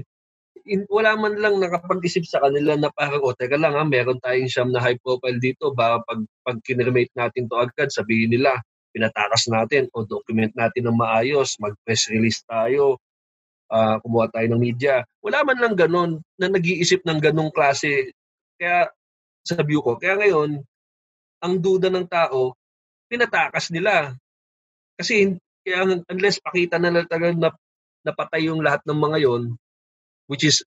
[0.69, 4.45] In, wala man lang nakapag-isip sa kanila na parang, o teka lang ha, meron tayong
[4.45, 8.53] siyam na high profile dito, ba pag, pag kinremate natin to agad, sabihin nila,
[8.93, 13.01] pinatakas natin o document natin ng maayos, mag-press release tayo,
[13.73, 15.01] ah, kumuha tayo ng media.
[15.25, 18.13] Wala man lang ganun na nag-iisip ng ganung klase.
[18.61, 18.93] Kaya
[19.41, 20.61] sa view ko, kaya ngayon,
[21.41, 22.53] ang duda ng tao,
[23.09, 24.13] pinatakas nila.
[24.99, 25.33] Kasi
[25.65, 27.49] kaya unless pakita na lang talaga na
[28.05, 29.43] napatay yung lahat ng mga yon
[30.29, 30.61] which is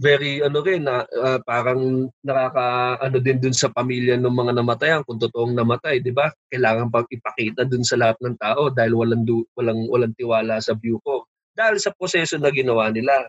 [0.00, 5.02] very ano rin na ah, parang nakaka ano din dun sa pamilya ng mga namatayan
[5.04, 6.32] kung totoong namatay, 'di ba?
[6.48, 10.72] Kailangan pag ipakita dun sa lahat ng tao dahil walang du- walang walang tiwala sa
[10.78, 11.28] view ko.
[11.52, 13.28] Dahil sa proseso na ginawa nila.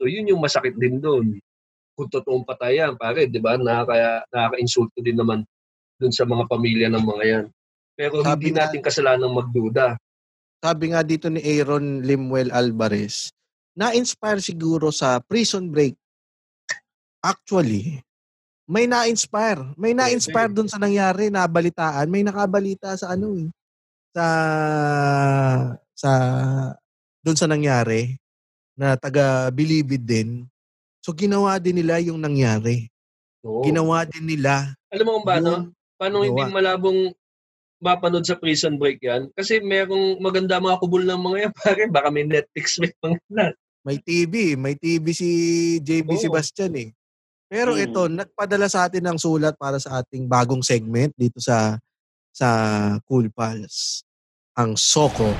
[0.00, 1.38] So yun yung masakit din doon.
[1.96, 3.54] Kung totoong patayan, pare, 'di ba?
[3.54, 5.46] Nakaka nakaka-insulto din naman
[6.02, 7.46] dun sa mga pamilya ng mga yan.
[7.96, 9.96] Pero Sabi hindi natin kasalanan magduda.
[10.60, 13.30] sabi nga dito ni Aaron Limuel Alvarez,
[13.76, 15.94] na-inspire siguro sa Prison Break.
[17.20, 18.00] Actually,
[18.66, 19.76] may na-inspire.
[19.76, 22.08] May na-inspire dun sa nangyari, nabalitaan.
[22.08, 23.48] May nakabalita sa ano eh.
[24.16, 24.26] Sa,
[25.92, 26.10] sa,
[27.20, 28.16] dun sa nangyari
[28.74, 30.48] na taga Bilibid din.
[31.04, 32.88] So, ginawa din nila yung nangyari.
[33.46, 33.62] Oo.
[33.62, 35.50] Ginawa din nila Alam mo kung paano?
[35.54, 37.08] yung Paano hindi malabong
[37.80, 39.32] mapanood sa prison break yan?
[39.32, 41.52] Kasi merong maganda mga kubol ng mga yan.
[41.60, 43.46] Pare, baka may Netflix may mga na.
[43.86, 45.30] May TV, may TV si
[45.78, 46.22] JB Oo.
[46.26, 46.90] Sebastian eh.
[47.46, 47.86] Pero Hmm.
[47.86, 51.78] ito, nagpadala sa atin ng sulat para sa ating bagong segment dito sa
[52.34, 52.48] sa
[53.06, 54.02] Cool Pals.
[54.58, 55.30] Ang Soko.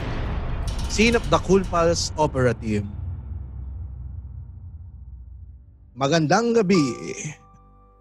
[0.87, 2.87] Scene of the Cool Pals Operative.
[5.99, 6.87] Magandang gabi,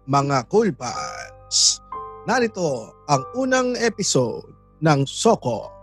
[0.06, 1.82] mga Cool Pals.
[2.22, 4.46] Narito ang unang episode
[4.78, 5.74] ng Soko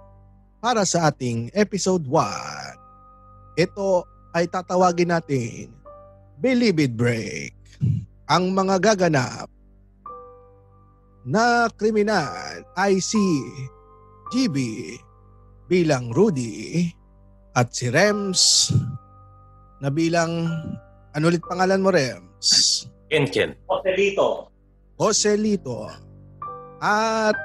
[0.63, 3.59] para sa ating episode 1.
[3.59, 5.69] Ito ay tatawagin natin
[6.41, 7.53] Believe It Break.
[8.27, 9.47] Ang mga gaganap
[11.23, 13.21] na kriminal ay si
[14.33, 14.57] GB
[15.71, 16.89] bilang Rudy
[17.55, 18.73] at si Rems
[19.79, 20.49] na bilang
[21.13, 22.83] ano ulit pangalan mo Rems?
[23.07, 23.53] Ken Ken.
[23.69, 24.49] Hotelito.
[24.99, 25.87] Joselito
[26.83, 27.37] at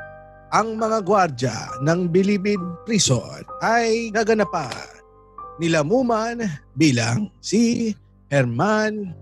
[0.50, 4.97] ang mga gwardya ng Bilibid Prison ay gaganapan
[5.58, 6.42] nilamuman
[6.74, 7.94] bilang si
[8.30, 9.14] Herman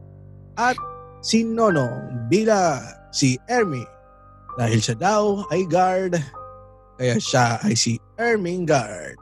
[0.56, 0.76] at
[1.20, 2.80] si Nonong bilang
[3.12, 3.84] si Ermi.
[4.56, 6.16] Dahil siya daw ay guard,
[6.96, 9.20] kaya siya ay si Ermingard.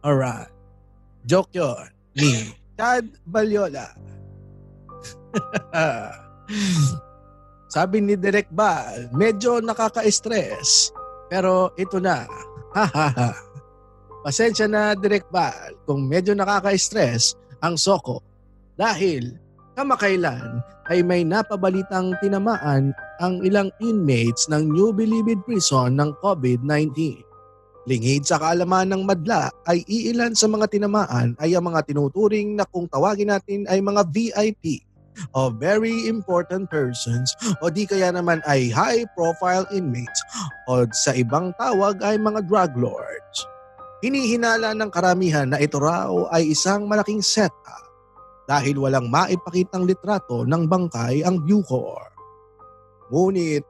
[0.00, 0.48] Alright.
[1.24, 3.88] Joke yun ni Chad Balyola.
[7.74, 10.94] Sabi ni Direk Bal, medyo nakaka-stress.
[11.26, 12.28] Pero ito na.
[14.24, 18.24] Pasensya na Direk Bal kung medyo nakaka-stress ang Soko.
[18.72, 19.36] Dahil
[19.76, 27.20] kamakailan ay may napabalitang tinamaan ang ilang inmates ng New Bilibid Prison ng COVID-19.
[27.84, 32.64] Lingid sa kaalaman ng madla ay iilan sa mga tinamaan ay ang mga tinuturing na
[32.64, 34.88] kung tawagin natin ay mga VIP
[35.36, 40.24] o very important persons o di kaya naman ay high profile inmates
[40.64, 43.44] o sa ibang tawag ay mga drug lords.
[44.04, 47.88] Hinihinala ng karamihan na ito raw ay isang malaking setup
[48.44, 52.12] dahil walang maipakitang litrato ng bangkay ang Bucor.
[53.08, 53.64] Ngunit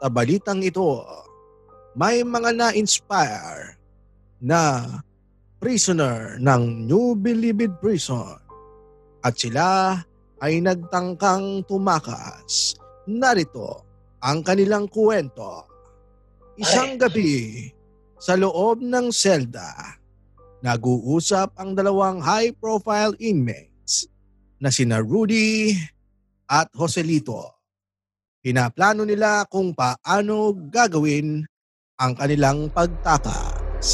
[0.00, 1.04] sa balitang ito,
[2.00, 3.76] may mga na-inspire
[4.40, 4.88] na
[5.60, 8.40] prisoner ng New Bilibid Prison
[9.20, 10.00] at sila
[10.40, 12.72] ay nagtangkang tumakas.
[13.04, 13.84] Narito
[14.24, 15.68] ang kanilang kwento.
[16.56, 17.68] Isang gabi
[18.24, 20.00] sa loob ng selda,
[20.64, 24.08] nag-uusap ang dalawang high-profile inmates
[24.56, 25.76] na sina Rudy
[26.48, 27.60] at Joselito.
[28.40, 31.44] Pinaplano nila kung paano gagawin
[32.00, 33.88] ang kanilang pagtakas.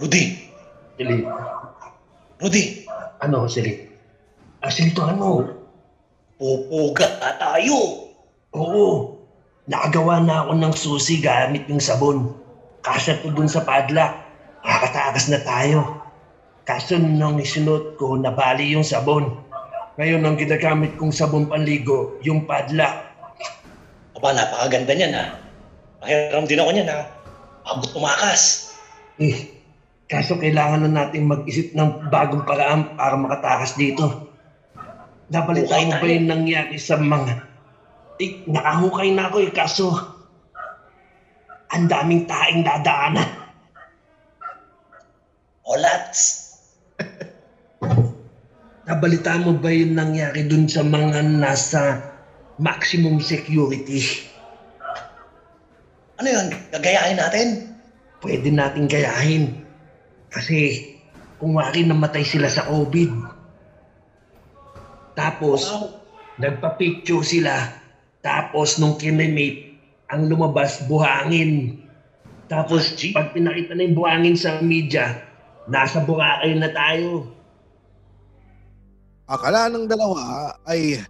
[0.00, 0.48] Rudy!
[0.96, 1.28] Sili.
[2.40, 2.88] Rudy!
[3.20, 3.84] Ano, Sili?
[4.64, 5.44] Ah, Sili to ano?
[6.40, 8.08] Pupuga tayo!
[8.56, 9.11] Oo.
[9.70, 12.34] Nakagawa na ako ng susi gamit yung sabon.
[12.82, 14.10] Kasya to dun sa padlock.
[14.66, 16.02] Nakakatakas na tayo.
[16.66, 19.38] Kaso nung isunod ko, nabali yung sabon.
[20.02, 23.06] Ngayon, ang ginagamit kong sabon panligo, yung padlock.
[24.18, 25.26] Aba, napakaganda niyan ha.
[26.02, 27.00] Mahiram din ako niyan ha.
[27.62, 28.74] Abot tumakas.
[29.22, 29.62] Eh,
[30.10, 34.26] kaso kailangan na natin mag-isip ng bagong paraan para makatakas dito.
[35.30, 37.51] Nabalita mo ba yung nangyari sa mga...
[38.20, 39.86] Eh, nakahukay na ako eh, kaso...
[41.72, 43.32] Ang daming taing dadaanan.
[45.64, 46.52] Olats!
[48.88, 52.12] Nabalita mo ba yung nangyari dun sa mga nasa
[52.60, 54.04] maximum security?
[56.20, 56.46] Ano yun?
[56.76, 57.48] Gagayahin natin?
[58.20, 59.64] Pwede nating gayahin.
[60.28, 60.92] Kasi
[61.40, 63.10] kung wari namatay sila sa COVID.
[65.16, 65.98] Tapos, Wow.
[66.36, 67.81] nagpa-picture sila.
[68.22, 69.74] Tapos nung kinimate,
[70.06, 71.82] ang lumabas buhangin.
[72.46, 73.10] Tapos Gee.
[73.10, 75.18] pag pinakita na yung buhangin sa media,
[75.66, 77.26] nasa Boracay na tayo.
[79.26, 81.02] Akala ng dalawa ay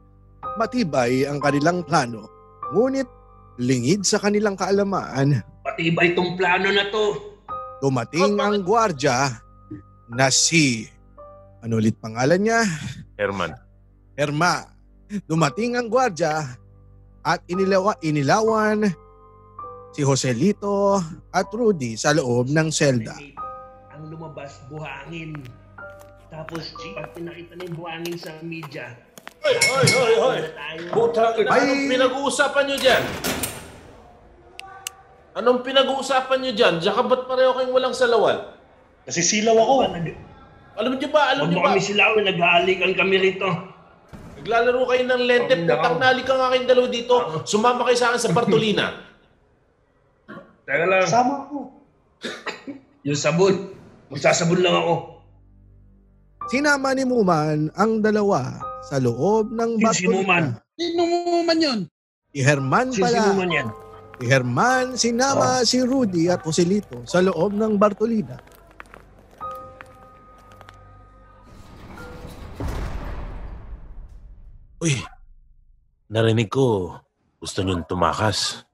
[0.56, 2.24] matibay ang kanilang plano.
[2.72, 3.08] Ngunit
[3.60, 7.32] lingid sa kanilang kaalaman, Pati ba itong plano na to?
[7.82, 9.42] dumating ang gwardya
[10.06, 10.86] na si,
[11.60, 12.62] ano ulit pangalan niya?
[13.18, 13.58] Herman.
[14.14, 14.70] Herma.
[15.26, 16.61] Dumating ang gwardya
[17.22, 18.90] at inilawa, inilawan
[19.92, 20.98] si Joselito
[21.30, 23.14] at Rudy sa loob ng selda.
[23.92, 25.38] Ang lumabas buhangin.
[26.32, 28.96] Tapos pag pinakita na yung buhangin sa media,
[29.42, 30.38] Hoy, hoy, hoy, hoy!
[31.50, 31.66] Ay!
[31.66, 33.02] anong pinag-uusapan nyo dyan?
[35.34, 36.74] Anong pinag-uusapan nyo dyan?
[36.78, 38.54] Diyan ba't pareho kayong walang salawal?
[39.02, 39.74] Nasisilaw ako.
[39.90, 40.30] Nag-
[40.72, 41.68] Alam nyo ba, alam Huwag nyo mo ba?
[41.74, 43.48] kami silawin, naghahalikan kami rito.
[44.42, 47.14] Naglalaro kayo ng lente, Oh, putang ka nga kayong dalawa dito.
[47.46, 48.86] Sumama kayo sa akin sa Bartolina.
[50.66, 51.70] Teka lang, Sama ko.
[53.02, 53.70] yung sabon.
[54.10, 54.94] Magsasabon lang ako.
[56.50, 60.58] Sinama ni Muman ang dalawa sa loob ng Sino si Muman?
[60.74, 61.80] Sino mo man yun?
[62.34, 63.14] Si Herman pala.
[63.14, 63.68] sino man yan?
[64.18, 68.42] Si Herman sinama si Rudy at Joselito sa loob ng Bartolina.
[74.82, 74.98] Uy,
[76.10, 76.98] narinig ko,
[77.38, 78.66] gusto nyo tumakas.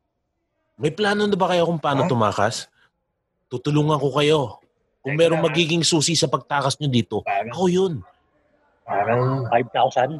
[0.81, 2.09] May plano na ba kayo kung paano Ha?
[2.09, 2.73] tumakas?
[3.53, 4.41] Tutulungan ko kayo.
[5.05, 5.47] Kung merong ha?
[5.53, 7.93] magiging susi sa pagtakas nyo dito, Parang, ako yun.
[8.89, 10.17] parang, 5,000.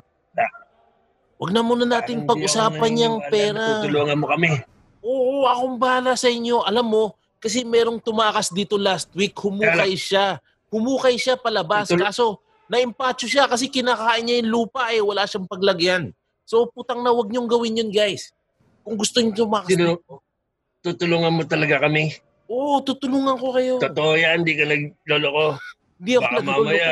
[1.39, 3.81] Huwag na muna parang ako pag-usapan yung pera.
[3.81, 4.61] Tutulungan mo kami.
[5.01, 6.67] Oo, akong bahala sa inyo.
[6.67, 7.05] Alam mo,
[7.39, 10.37] kasi merong tumakas dito last week, humukay siya.
[10.69, 11.89] Humukay siya palabas.
[11.89, 15.01] Tutul- Kaso, naimpacho siya kasi kinakain niya yung lupa eh.
[15.01, 16.13] Wala siyang paglagyan.
[16.45, 18.33] So, putang na, huwag niyong gawin yun, guys.
[18.81, 20.01] Kung gusto niyo tumakas Sino?
[20.81, 22.17] Tutulungan mo talaga kami.
[22.49, 23.77] Oo, tutulungan ko kayo.
[23.77, 25.61] Totoo yan, hindi ka nagloloko.
[26.01, 26.65] Hindi ako Baka nagloloko.
[26.65, 26.91] mamaya.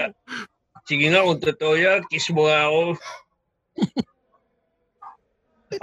[0.85, 2.81] Sige nga, kung totoo yan, kiss mo nga ako.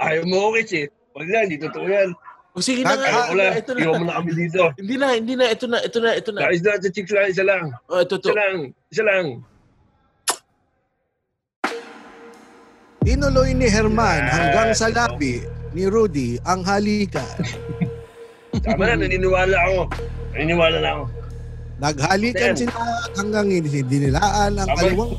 [0.00, 0.86] Ayaw mo ako kiss eh.
[1.14, 2.08] Wag na, hindi totoo yan.
[2.54, 3.78] O sige na nga, Ayaw ko na, ito na.
[3.82, 4.62] iwan mo na kami dito.
[4.78, 6.40] Hindi na, hindi na, ito na, ito na, ito na.
[6.46, 7.64] Guys, na sa chicks lang, isa lang.
[7.90, 8.30] Oh, ito, ito.
[8.30, 8.56] Isa lang,
[8.94, 9.26] isa lang.
[13.04, 15.44] Tinuloy ni Herman hanggang sa labi
[15.76, 17.36] ni Rudy ang halikan.
[18.64, 19.80] Tama na, naniniwala ako.
[20.32, 21.04] Naniniwala na ako.
[21.74, 22.80] Naghalikan Then, sila
[23.18, 25.12] hanggang dinilaan ang kaliwang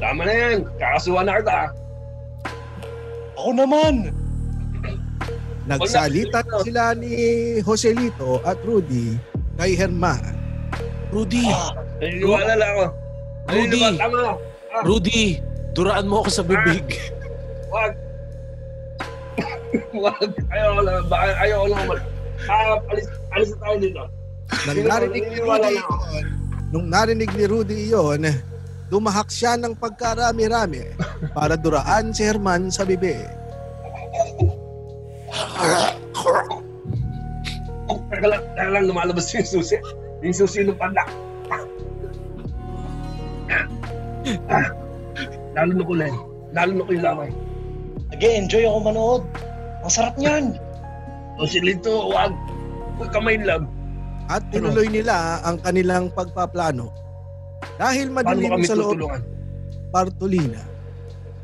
[0.00, 0.58] Tama na yan.
[0.80, 1.58] Kakasuhan na kita.
[3.36, 3.94] Ako naman!
[5.68, 7.12] Nagsalita sila ni
[7.62, 9.14] Joselito at Rudy
[9.54, 10.18] kay Herman.
[11.14, 12.84] Rudy, Ah, Naniniwala na ako.
[13.46, 13.82] Rudy.
[13.86, 14.32] Naniniwala, tama na.
[14.82, 15.22] Rudy,
[15.76, 16.86] duraan mo ako sa bibig.
[17.70, 17.92] Wag.
[20.04, 20.30] Wag.
[20.50, 21.02] Ayaw ko lang.
[21.06, 21.86] Baka ayaw ko lang.
[22.48, 23.06] Ah, alis,
[23.36, 24.02] alis na tayo dito.
[24.50, 26.24] Nang narinig ni Rudy yun,
[26.74, 28.22] nung narinig ni Rudy yon,
[28.90, 30.90] dumahak siya ng pagkarami-rami
[31.30, 33.22] para duraan si Herman sa bibig.
[38.10, 39.78] Teka lang, teka lang, lumalabas yung susi.
[40.20, 41.06] Yung susi ng panda.
[45.54, 46.14] Lalo na ko lang.
[46.50, 47.30] Lalo na ko yung lamay.
[48.20, 49.22] Nag-enjoy ako manood.
[49.80, 50.60] Ang sarap niyan.
[51.40, 52.36] O si Lito, wag.
[53.00, 53.64] Huwag kamay lang.
[54.28, 56.92] At tinuloy nila ang kanilang pagpaplano.
[57.80, 59.24] Dahil madilim sa loob tutulungan?
[59.88, 60.62] Bartolina,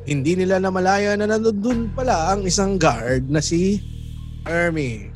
[0.04, 3.80] hindi nila namalaya na nandun pala ang isang guard na si
[4.44, 5.08] Ermi.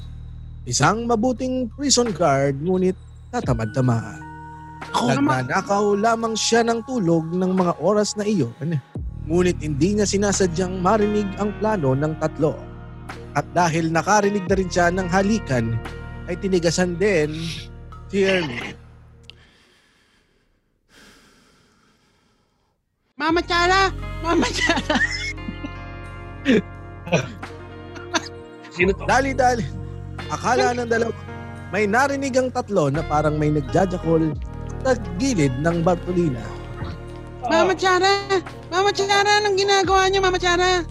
[0.65, 2.97] Isang mabuting prison guard ngunit
[3.77, 4.19] naman.
[4.97, 8.81] Nagnanakaw lamang siya ng tulog ng mga oras na iyon.
[9.31, 12.59] Ngunit hindi niya sinasadyang marinig ang plano ng tatlo.
[13.39, 15.79] At dahil nakarinig na rin siya ng halikan,
[16.27, 17.31] ay tinigasan din
[18.11, 18.75] si Ermi.
[23.15, 23.95] Mama Chara!
[24.19, 24.99] Mama Chara!
[28.75, 29.07] Sino to?
[29.07, 29.63] Dali-dali.
[30.27, 31.15] Akala ng dalawa,
[31.71, 34.35] may narinig ang tatlo na parang may nagjajakol
[34.83, 36.60] sa gilid ng Bartolina.
[37.49, 38.29] Mama Chara!
[38.69, 39.41] Mama Chara!
[39.41, 40.85] Anong ginagawa niyo, Mama Chara?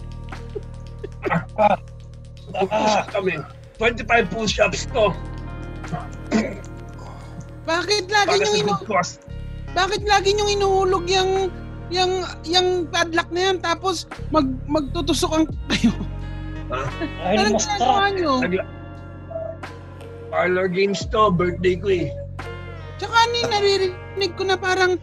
[2.50, 3.38] Push-up kami.
[3.78, 5.14] 25 push-ups to.
[7.64, 8.74] Bakit lagi Para niyong inu...
[9.70, 11.54] Bakit lagi niyong inuhulog yung
[11.90, 15.94] yung yung padlock na yan tapos mag magtutusok ang kayo?
[17.22, 18.32] Dahil Anong ginagawa niyo?
[20.30, 21.30] Parlor games to.
[21.34, 22.10] Birthday ko eh.
[22.98, 24.98] Tsaka ano yung naririnig ko na parang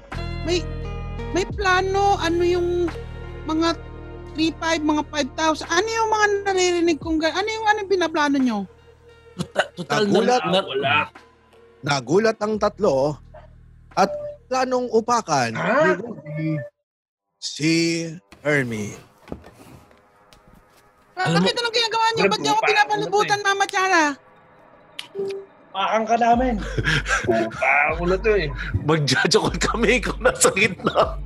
[0.47, 0.63] may
[1.31, 2.87] may plano, ano yung
[3.43, 3.75] mga
[4.33, 5.65] 3-5, mga 5,000.
[5.67, 8.59] Ano yung mga naririnig kong Ano yung ano yung binaplano nyo?
[9.35, 10.41] Total, total Nagulat.
[10.41, 10.95] na, na, Ah, wala.
[11.79, 13.17] Nagulat ang tatlo
[13.93, 14.09] at
[14.47, 15.61] planong upakan ni?
[15.95, 16.49] Rudy
[17.37, 17.73] si
[18.41, 18.97] Ermi.
[21.13, 22.23] Ba- Alam mo- bakit anong ginagawa nyo?
[22.27, 24.05] Ba't niyo ako pinapalubutan, Mama Chara?
[25.77, 26.57] Pakang ka namin.
[27.93, 28.49] Ako na to eh.
[28.81, 31.21] magjajakol kami kung nasa gitna.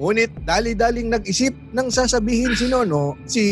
[0.00, 3.44] Ngunit dali-daling nag-isip ng sasabihin si Nono, si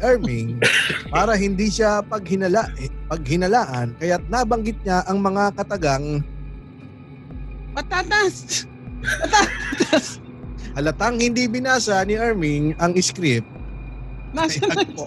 [0.00, 0.64] Erming,
[1.12, 6.24] para hindi siya paghinala, eh, paghinalaan, kaya't nabanggit niya ang mga katagang
[7.76, 8.64] Patatas!
[10.78, 13.46] halatang hindi binasa ni Erming ang script.
[14.32, 15.04] Nasa Ay, na agpo.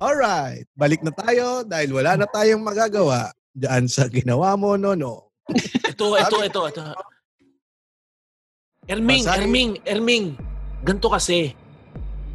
[0.00, 5.32] Alright, balik na tayo dahil wala na tayong magagawa dyan sa ginawa mo, Nono.
[5.86, 6.82] Ito, ito, ito, ito.
[8.86, 9.42] Erming, Basahin.
[9.42, 10.26] Erming, Erming.
[10.86, 11.52] Ganto kasi.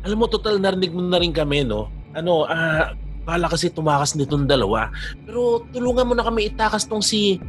[0.04, 1.88] Alam mo, total narinig mo na rin kami, no?
[2.12, 2.92] Ano, ah,
[3.24, 4.90] bala kasi tumakas nitong dalawa.
[5.24, 7.40] Pero tulungan mo na kami itakas tong si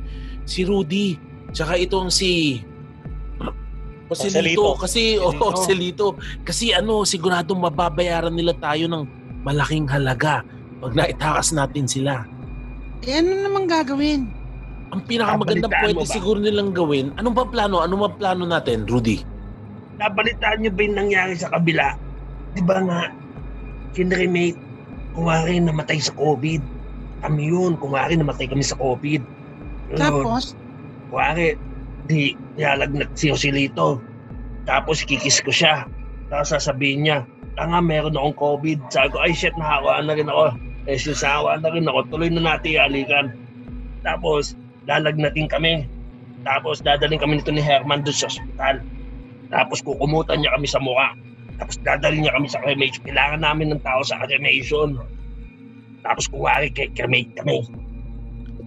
[0.47, 1.19] si Rudy.
[1.51, 2.63] Tsaka itong si.
[4.13, 4.77] Joselito.
[4.77, 6.21] Kasi, oh, Joselito.
[6.45, 10.43] Kasi ano, siguradong mababayaran nila tayo ng malaking halaga
[10.83, 12.27] pag naitakas natin sila.
[13.03, 14.31] Eh, ano naman gagawin?
[14.93, 17.81] Ang pinakamagandang pwede siguro nilang gawin, anong ba plano?
[17.81, 19.25] Ano ba plano natin, Rudy?
[19.97, 21.97] Nabalitaan niyo ba yung nangyari sa kabila?
[22.53, 23.01] Di ba nga,
[23.97, 24.59] kinremate,
[25.17, 26.61] kumari namatay sa COVID.
[27.25, 29.23] Kami yun, kumari namatay kami sa COVID.
[29.95, 29.99] Yun.
[29.99, 30.53] Tapos,
[31.13, 31.61] Kuwari,
[32.09, 34.01] di nilalagnat si Joselito.
[34.65, 35.85] Tapos kikis ko siya.
[36.33, 37.19] Tapos sasabihin niya,
[37.59, 38.79] tanga meron akong COVID.
[38.89, 40.57] Sabi ko, ay shit, nahawaan na rin ako.
[40.89, 42.09] Eh, sisawaan na rin ako.
[42.11, 43.27] Tuloy na natin halikan.
[44.03, 44.57] Tapos,
[44.89, 45.87] lalagnatin kami.
[46.43, 48.83] Tapos, dadaling kami nito ni Herman doon sa ospital.
[49.53, 51.15] Tapos, kukumutan niya kami sa mukha.
[51.63, 53.07] Tapos dadalhin niya kami sa cremation.
[53.07, 54.99] Kailangan namin ng tao sa cremation.
[56.03, 57.63] Tapos kuwari cremate kami.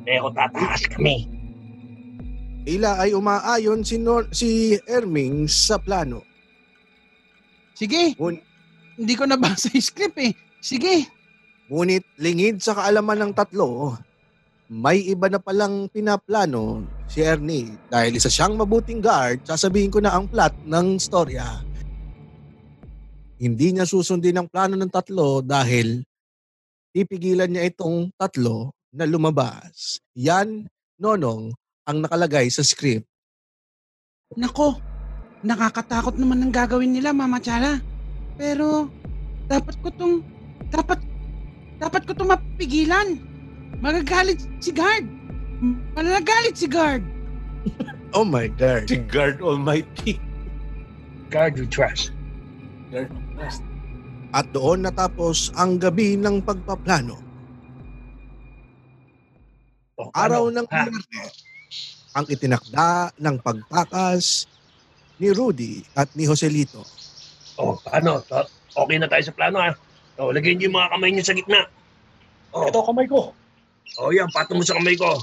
[0.08, 1.28] Pero tataas kami.
[2.64, 6.24] Ila ay umaayon si, Nor- si Erming sa plano.
[7.76, 8.42] Sige, Ngun-
[8.96, 10.34] hindi ko nabasa yung script eh.
[10.64, 11.08] Sige.
[11.68, 13.98] Ngunit lingid sa kaalaman ng tatlo,
[14.70, 20.14] may iba na palang pinaplano si Ernie dahil isa siyang mabuting guard, sasabihin ko na
[20.14, 21.62] ang plot ng storya.
[23.36, 26.02] Hindi niya susundin ang plano ng tatlo dahil
[26.96, 30.00] pipigilan niya itong tatlo na lumabas.
[30.16, 30.66] Yan,
[30.96, 31.52] Nonong,
[31.84, 33.04] ang nakalagay sa script.
[34.39, 34.80] Nako,
[35.43, 37.95] nakakatakot naman ang gagawin nila, Mama Chara.
[38.36, 38.92] Pero,
[39.48, 40.16] dapat ko tong,
[40.68, 41.00] dapat,
[41.80, 43.20] dapat ko tong mapigilan.
[43.80, 45.08] Magagalit si guard.
[45.96, 47.04] Managalit si guard.
[48.16, 48.88] Oh my God.
[48.88, 50.16] Si God Almighty.
[51.28, 52.16] God we trust.
[54.32, 57.20] At doon natapos ang gabi ng pagpaplano.
[60.00, 60.64] O, Araw ano?
[60.64, 60.66] ng?
[60.72, 61.36] Biyernes,
[62.16, 64.48] ang itinakda ng pagtakas
[65.20, 66.88] ni Rudy at ni Joselito.
[67.58, 68.20] O, ano?
[68.26, 69.72] To- Okay na tayo sa plano ha.
[70.20, 71.64] O, lagyan niyo yung mga kamay niyo sa gitna.
[72.51, 73.32] O, Ito kamay ko.
[73.95, 75.16] o yan, patong mo sa kamay ko.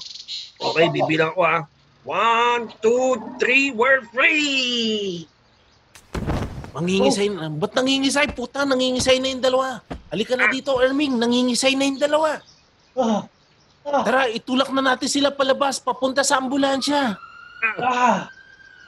[0.57, 1.59] Okay, bibilang ako ha.
[2.03, 5.29] One, two, three, we're free!
[6.73, 7.53] Mangingisay na.
[7.53, 8.33] Ba't nangingisay?
[8.33, 9.85] Puta, nangingisay na yung dalawa.
[10.09, 11.21] Halika na dito, Erming.
[11.21, 12.41] Nangingisay na yung dalawa.
[12.97, 13.29] Ah,
[13.85, 17.13] ah, Tara, itulak na natin sila palabas, papunta sa ambulansya.
[17.79, 18.25] ah,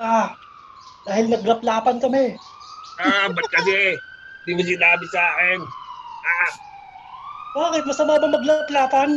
[0.01, 0.29] ah.
[1.05, 2.41] Dahil naglaplapan kami.
[2.97, 3.99] Ah, ba't kasi?
[4.45, 5.59] Hindi mo sinabi sa akin.
[6.25, 6.51] Ah,
[7.55, 7.83] Bakit?
[7.85, 9.11] Masama ba maglaplapan?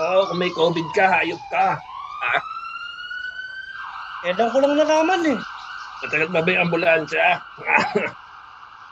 [0.00, 1.76] oo, kung may COVID ka, hayop ka.
[4.20, 5.38] Kailan ko lang nalaman eh.
[6.00, 7.24] Matagal ba ba yung ambulansya?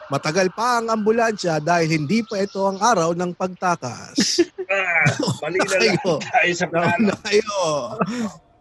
[0.08, 4.16] Matagal pa ang ambulansya dahil hindi pa ito ang araw ng pagtakas.
[4.68, 5.08] Ah,
[5.40, 6.20] mali na lang Tayo.
[6.20, 7.08] tayo sa plano.
[7.24, 7.56] Tayo.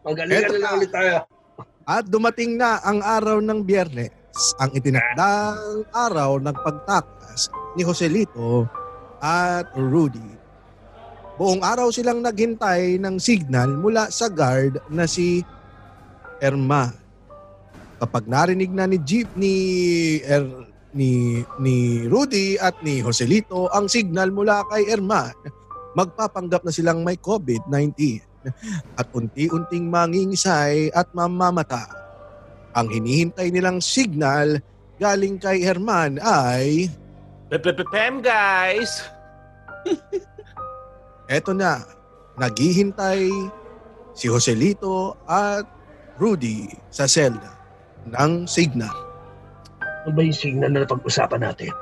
[0.07, 1.15] Magalingan Eto na lang ulit tayo.
[1.83, 4.07] At dumating na ang araw ng biyernes,
[4.61, 8.69] ang itinakdang araw ng pagtakas ni Joselito
[9.17, 10.37] at Rudy.
[11.37, 15.41] Buong araw silang naghintay ng signal mula sa guard na si
[16.41, 16.93] Erma.
[17.97, 19.55] Kapag narinig na ni Jeep ni
[20.21, 20.45] er,
[20.93, 25.33] ni ni Rudy at ni Joselito ang signal mula kay Erma,
[25.97, 28.21] magpapanggap na silang may COVID-19
[28.97, 32.06] at unti-unting mangingisay at mamamata.
[32.77, 34.61] Ang hinihintay nilang signal
[35.01, 36.93] galing kay Herman ay
[37.89, 39.01] Pem guys!
[41.33, 41.81] eto na,
[42.37, 43.33] naghihintay
[44.13, 45.65] si Joselito at
[46.21, 47.57] Rudy sa selda
[48.13, 48.93] ng signal.
[50.05, 51.73] Ano ba yung signal na pag-usapan natin?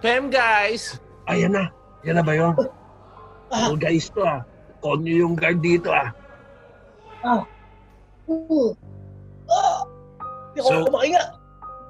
[0.00, 0.96] Pem guys!
[1.28, 1.68] Ayan na.
[2.08, 2.56] Yan na ba yun?
[3.52, 3.68] Ah.
[3.68, 4.40] Oh, guys to ah.
[4.80, 6.08] Konyo yung guard dito ah.
[7.20, 7.44] Uh,
[9.54, 9.80] ah,
[10.50, 11.24] Hindi ko So- makahinga.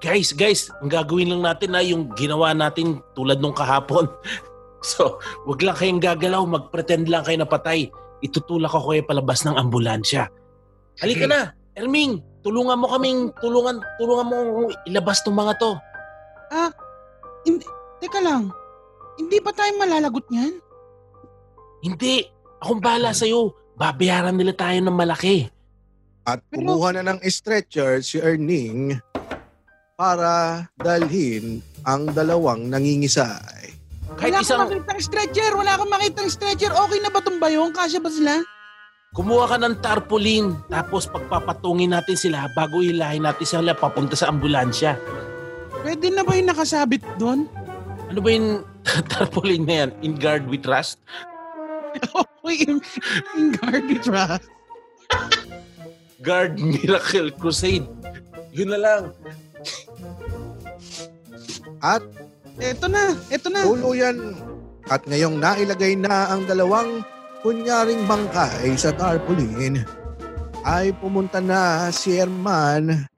[0.00, 4.08] Guys, guys, ang gagawin lang natin na yung ginawa natin tulad nung kahapon.
[4.80, 7.92] So, wag lang kayong gagalaw, mag-pretend lang kayo na patay.
[8.24, 10.32] Itutulak ako kayo palabas ng ambulansya.
[11.04, 15.76] Halika na, Erming, tulungan mo kaming, tulungan, tulungan mo akong ilabas tong mga to.
[18.00, 18.48] Teka lang,
[19.20, 20.56] hindi pa tayo malalagot niyan?
[21.84, 22.24] Hindi,
[22.60, 23.52] akong bahala sa'yo.
[23.76, 25.48] Babayaran nila tayo ng malaki.
[26.30, 28.94] At Pero- kumuha na ng stretcher si Erning
[29.98, 33.74] para dalhin ang dalawang nangingisay.
[34.14, 36.70] Kahit wala isang, akong makitang stretcher, wala akong makitang stretcher.
[36.70, 37.74] Okay na ba itong bayong?
[37.74, 38.34] Kasya ba sila?
[39.10, 44.94] kumuha ka ng tarpaulin, tapos pagpapatungin natin sila bago hilahin natin sila papunta sa ambulansya.
[45.82, 47.50] Pwede na ba yung nakasabit doon?
[48.06, 48.62] Ano ba yung
[49.10, 49.90] tarpaulin na yan?
[50.06, 51.02] In guard we trust?
[52.40, 52.80] Okay, yung,
[53.36, 54.38] yung garbage ra.
[56.20, 57.88] Guard Miracle Crusade.
[58.52, 59.02] Yun na lang.
[61.80, 62.04] At
[62.60, 63.64] Eto na, eto na.
[63.64, 64.36] tuluyan
[64.92, 67.00] at ngayong nailagay na ang dalawang
[67.40, 69.80] kunyaring bangkay sa tarpaulin
[70.60, 73.08] ay pumunta na si Herman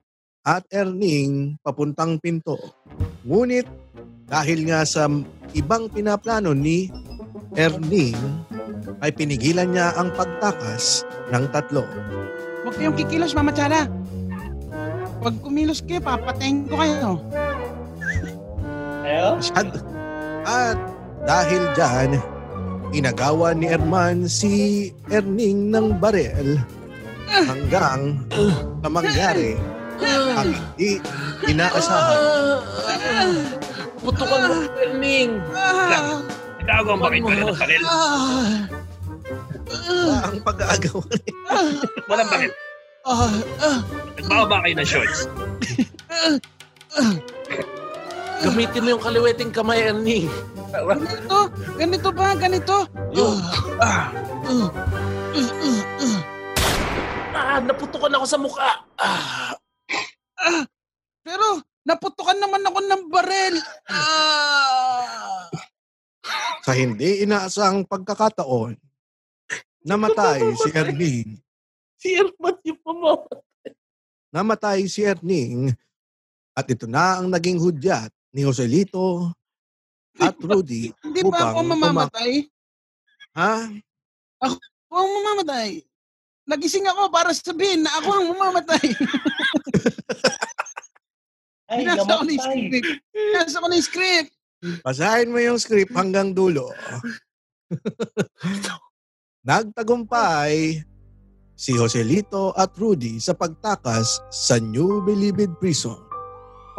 [0.46, 2.54] at Erning papuntang pinto.
[3.26, 3.66] Ngunit
[4.30, 5.10] dahil nga sa
[5.58, 6.86] ibang pinaplano ni
[7.58, 8.46] Erning
[9.02, 11.02] ay pinigilan niya ang pagtakas
[11.34, 11.82] ng tatlo.
[12.62, 13.90] Huwag kayong kikilos, Mama Chara.
[15.22, 17.18] Pag kumilos kayo, papatayin ko kayo.
[19.02, 19.30] Ayaw?
[19.38, 19.78] Masyado.
[20.42, 20.78] At
[21.26, 22.10] dahil dyan,
[22.94, 26.58] inagawa ni Herman si Erning ng barel
[27.30, 28.22] hanggang
[28.82, 29.58] sa mangyari
[30.34, 30.98] ang hindi
[31.46, 32.18] inaasahan.
[34.02, 35.38] Putukan mo, Erning.
[35.54, 36.18] Ah,
[36.62, 37.82] Itago ang bakit ko ng baril.
[39.70, 40.98] Ah, ang pag-aagaw.
[42.10, 42.52] Walang bakit.
[43.04, 43.78] ah, ah,
[44.18, 45.20] Nagbaba kayo ng shorts.
[48.42, 50.26] Gamitin mo yung kaliweting kamay, Erning.
[50.72, 51.38] ganito,
[51.78, 52.76] ganito ba, ganito?
[53.14, 53.38] Yung,
[53.78, 54.10] Ah,
[54.50, 54.70] uh, uh,
[55.38, 56.20] uh, uh.
[57.32, 58.70] ah, naputukan ako sa mukha.
[58.98, 59.54] Ah,
[60.42, 60.66] Ah,
[61.22, 63.54] pero naputukan naman ako ng barel.
[63.86, 65.46] Ah.
[66.66, 68.74] Sa hindi inaasahang pagkakataon,
[69.82, 71.28] namatay si Erning.
[71.96, 73.22] si Erman yung mamaw.
[74.30, 75.70] Namatay si Erning
[76.52, 79.30] at ito na ang naging hudyat ni Joselito
[80.16, 80.92] at Rudy.
[81.00, 82.30] Hindi ba ako mamamatay?
[83.32, 83.68] Ha?
[84.40, 84.56] Ako
[84.92, 85.80] ang mamamatay.
[86.42, 88.84] Nagising ako para sabihin na ako ang mamamatay.
[91.70, 92.36] Ay, Binasa ko na yung namatay.
[92.36, 92.90] script.
[93.08, 94.30] Binasa ko na yung script.
[94.84, 96.68] Basahin mo yung script hanggang dulo.
[99.42, 100.78] Nagtagumpay
[101.58, 105.98] si Joselito at Rudy sa pagtakas sa New Bilibid Prison.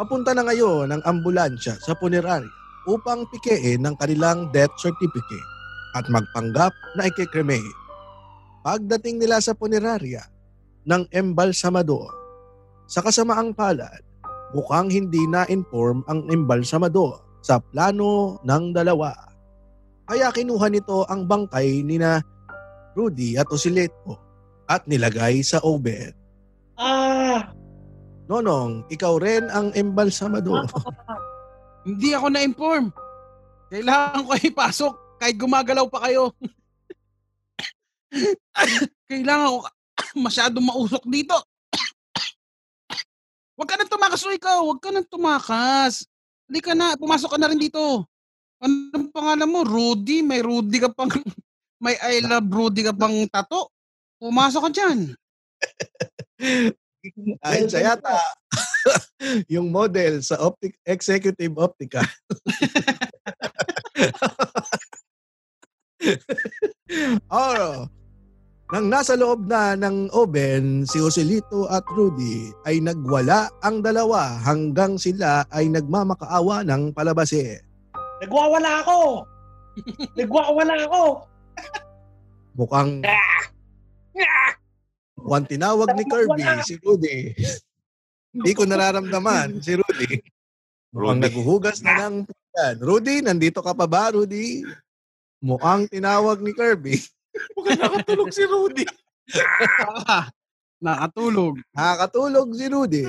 [0.00, 2.48] Papunta na ngayon ang ambulansya sa punerarya
[2.88, 5.48] upang pikein ng kanilang death certificate
[5.92, 7.68] at magpanggap na ikikremate.
[8.64, 10.24] Pagdating nila sa punerarya
[10.88, 12.08] ng embalsamador,
[12.88, 14.00] sa kasamaang palad,
[14.56, 19.12] mukhang hindi na-inform ang embalsamador sa plano ng dalawa.
[20.08, 22.24] Kaya kinuha nito ang bangkay ni na
[22.94, 24.16] Rudy at Osileto
[24.70, 26.14] at nilagay sa oven.
[26.78, 27.52] Ah!
[28.24, 30.64] Nonong, ikaw rin ang embalsamador.
[31.84, 32.88] Hindi ako na-inform.
[33.68, 36.32] Kailangan ko ipasok kahit gumagalaw pa kayo.
[39.10, 39.58] Kailangan ko
[40.24, 41.36] masyadong mausok dito.
[43.58, 44.64] Huwag ka nang tumakas, ikaw.
[44.64, 46.08] Huwag ka nang tumakas.
[46.48, 46.96] Hindi ka na.
[46.96, 48.08] Pumasok ka na rin dito.
[48.64, 49.60] Anong pangalan mo?
[49.66, 50.24] Rudy?
[50.24, 51.12] May Rudy ka pang...
[51.84, 53.68] May I love Rudy ka pang tato.
[54.16, 55.12] Pumasok ka dyan.
[57.44, 58.16] Ay, siya yata.
[59.52, 62.00] yung model sa optic, executive optica.
[67.28, 67.84] oh,
[68.72, 74.96] nang nasa loob na ng oven, si Joselito at Rudy ay nagwala ang dalawa hanggang
[74.96, 77.60] sila ay nagmamakaawa ng palabasin.
[78.24, 79.28] Nagwawala ako!
[80.16, 81.28] Nagwawala ako!
[82.54, 83.02] Mukhang
[85.14, 87.32] Mukhang tinawag ni Kirby si Rudy.
[88.34, 90.20] Hindi ko nararamdaman si Rudy.
[90.92, 91.24] Mukhang Rudy.
[91.24, 92.76] naghuhugas na ng pinggan.
[92.78, 94.62] Rudy, nandito ka pa ba, Rudy?
[95.40, 97.00] Mukhang tinawag ni Kirby.
[97.56, 98.84] Mukhang nakatulog si Rudy.
[100.84, 101.56] Nakatulog.
[101.72, 103.02] Nakakatulog si Rudy.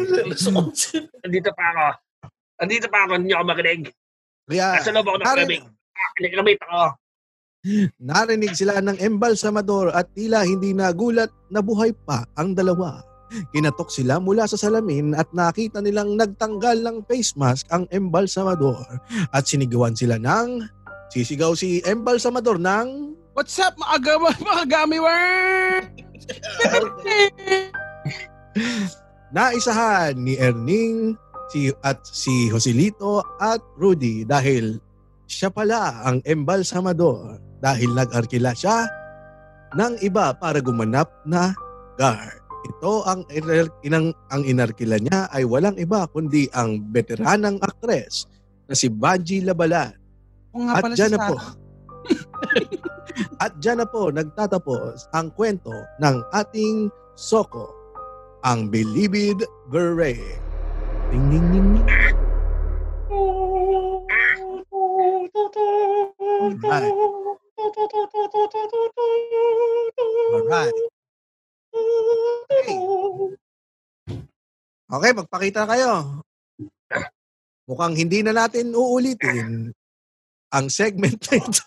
[1.22, 1.88] Andito pa ako.
[2.56, 3.92] Andito pa ako, hindi ako makinig.
[4.48, 5.68] Kaya Nasa loob ako ng kremate.
[5.96, 6.84] Ah, Nikremate ako.
[8.02, 13.02] narinig sila ng embalsamador at tila hindi nagulat na buhay pa ang dalawa.
[13.52, 18.80] Kinatok sila mula sa salamin at nakita nilang nagtanggal ng face mask ang embalsamador
[19.34, 20.62] at sinigawan sila ng
[21.10, 24.64] sisigaw si embalsamador ng What's up, mga gama, mga
[25.04, 25.84] worm?
[29.36, 31.20] naisahan ni Erning
[31.52, 34.80] si, at si Joselito at Rudy dahil
[35.28, 38.86] siya pala ang embalsamador dahil nag-arkila siya
[39.74, 41.50] ng iba para gumanap na
[41.98, 42.46] guard.
[42.66, 43.26] Ito ang,
[43.82, 48.30] inang, ang inarkila niya ay walang iba kundi ang veteranang aktres
[48.70, 49.98] na si Banji Labalan.
[50.54, 51.36] Nga At pala dyan si na po.
[53.44, 57.70] At dyan na po nagtatapos ang kwento ng ating Soko,
[58.46, 60.42] ang Bilibid Beret.
[61.10, 61.90] Ding ding ding ding.
[70.36, 70.70] Okay.
[74.86, 76.22] Okay, magpakita kayo.
[77.66, 79.74] Mukhang hindi na natin uulitin
[80.54, 81.66] ang segment na ito.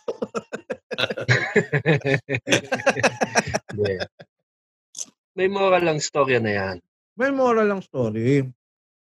[3.75, 4.07] Yeah.
[5.39, 6.77] May moral lang storya na yan.
[7.15, 8.43] May moral ng story.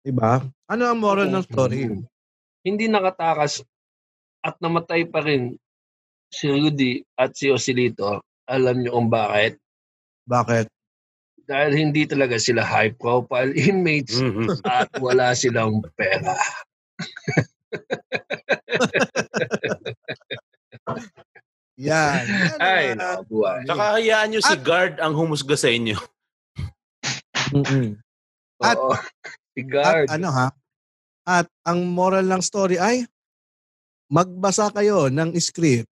[0.04, 0.44] Diba?
[0.68, 1.88] Ano ang moral ng story?
[2.60, 3.64] Hindi nakatakas
[4.44, 5.56] at namatay pa rin
[6.36, 8.20] si Rudy at si Osilito.
[8.46, 9.56] Alam niyo kung bakit?
[10.28, 10.68] Bakit?
[11.46, 14.60] Dahil hindi talaga sila high profile inmates Mhm.
[14.66, 16.34] at wala silang pera.
[21.76, 22.24] Yan.
[22.24, 23.62] Yan Ay, nakabuhay.
[23.68, 25.98] Tsaka hayaan nyo si At- guard ang humusga sa inyo.
[28.64, 28.96] At- Oo.
[29.56, 30.08] Si guard.
[30.08, 30.48] At ano ha?
[31.26, 33.04] At ang moral ng story ay
[34.08, 35.90] magbasa kayo ng script.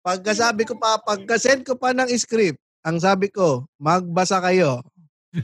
[0.00, 4.80] Pagkasabi ko pa, pagka-send ko pa ng script, ang sabi ko, magbasa kayo.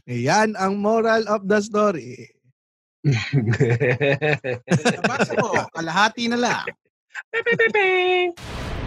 [0.09, 2.33] Yan ang moral of the story.
[4.97, 6.65] Nabasa mo, kalahati na lang.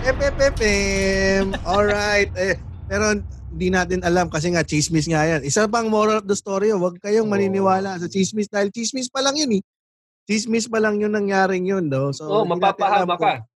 [0.04, 1.54] Epepepem.
[1.64, 2.34] Alright.
[2.36, 2.58] Eh,
[2.90, 3.16] pero
[3.50, 5.42] hindi natin alam kasi nga chismis nga yan.
[5.46, 9.38] Isa pang moral of the story, huwag kayong maniniwala sa chismis dahil chismis pa lang
[9.38, 9.64] yun eh.
[10.30, 12.14] Chismis pa lang yun nangyaring yun, do.
[12.14, 13.50] So, oh, mapapahama ka.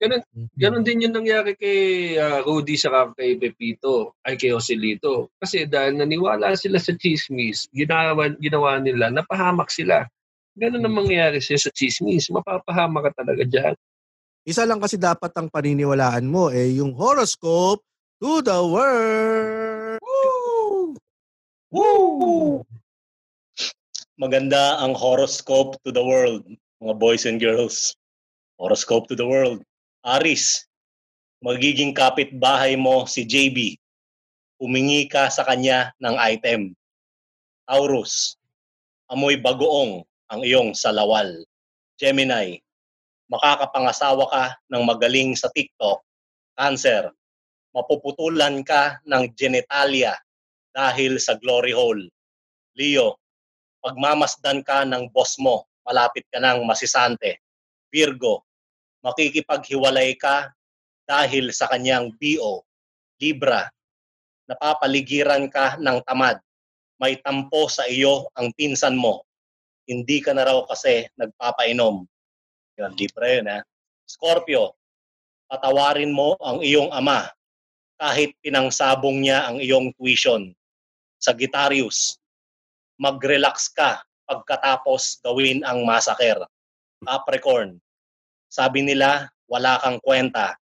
[0.00, 0.24] Ganun,
[0.56, 5.28] ganun din yung nangyari kay ah, Rudy sa kay Pepito, ay kay Joselito.
[5.36, 10.08] Kasi dahil naniwala sila sa chismis, ginawa, ginawa nila, napahamak sila.
[10.56, 12.32] Ganun ang mangyayari siya sa chismis.
[12.32, 13.76] Mapapahama ka talaga dyan.
[14.48, 17.84] Isa lang kasi dapat ang paniniwalaan mo eh yung horoscope
[18.16, 20.00] to the world.
[20.00, 20.96] Woo!
[21.68, 22.64] Woo!
[24.18, 26.42] Maganda ang horoscope to the world,
[26.82, 27.94] mga boys and girls.
[28.58, 29.62] Horoscope to the world.
[30.02, 30.66] Aris,
[31.38, 33.78] magiging kapitbahay mo si JB.
[34.58, 36.74] Humingi ka sa kanya ng item.
[37.62, 38.34] Taurus,
[39.06, 40.02] amoy bagoong
[40.34, 41.30] ang iyong salawal.
[41.94, 42.58] Gemini,
[43.30, 46.02] makakapangasawa ka ng magaling sa TikTok.
[46.58, 47.14] Cancer,
[47.70, 50.18] mapuputulan ka ng genitalia
[50.74, 52.10] dahil sa glory hole.
[52.74, 53.14] Leo,
[53.82, 57.40] pagmamasdan ka ng boss mo, malapit ka ng masisante.
[57.88, 58.44] Virgo,
[59.00, 60.52] makikipaghiwalay ka
[61.08, 62.62] dahil sa kanyang BO.
[63.18, 63.66] Libra,
[64.44, 66.36] napapaligiran ka ng tamad.
[66.98, 69.22] May tampo sa iyo ang pinsan mo.
[69.88, 72.04] Hindi ka na raw kasi nagpapainom.
[72.76, 73.58] Yun, Libra yun ha.
[74.04, 74.76] Scorpio,
[75.48, 77.30] patawarin mo ang iyong ama
[77.98, 80.52] kahit pinangsabong niya ang iyong tuition.
[81.18, 82.17] Sagittarius,
[82.98, 86.44] mag-relax ka pagkatapos gawin ang massacre.
[87.06, 87.78] Capricorn,
[88.50, 90.58] sabi nila wala kang kwenta.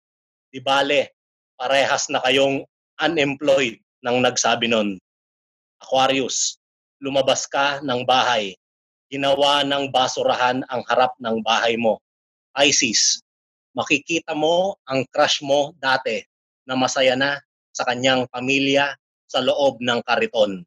[0.48, 1.12] Di bale,
[1.58, 2.64] parehas na kayong
[3.02, 4.96] unemployed nang nagsabi nun.
[5.82, 6.56] Aquarius,
[7.02, 8.56] lumabas ka ng bahay.
[9.10, 11.98] Ginawa ng basurahan ang harap ng bahay mo.
[12.54, 13.18] Pisces,
[13.74, 16.22] makikita mo ang crush mo dati
[16.62, 17.42] na masaya na
[17.74, 18.94] sa kanyang pamilya
[19.26, 20.62] sa loob ng kariton.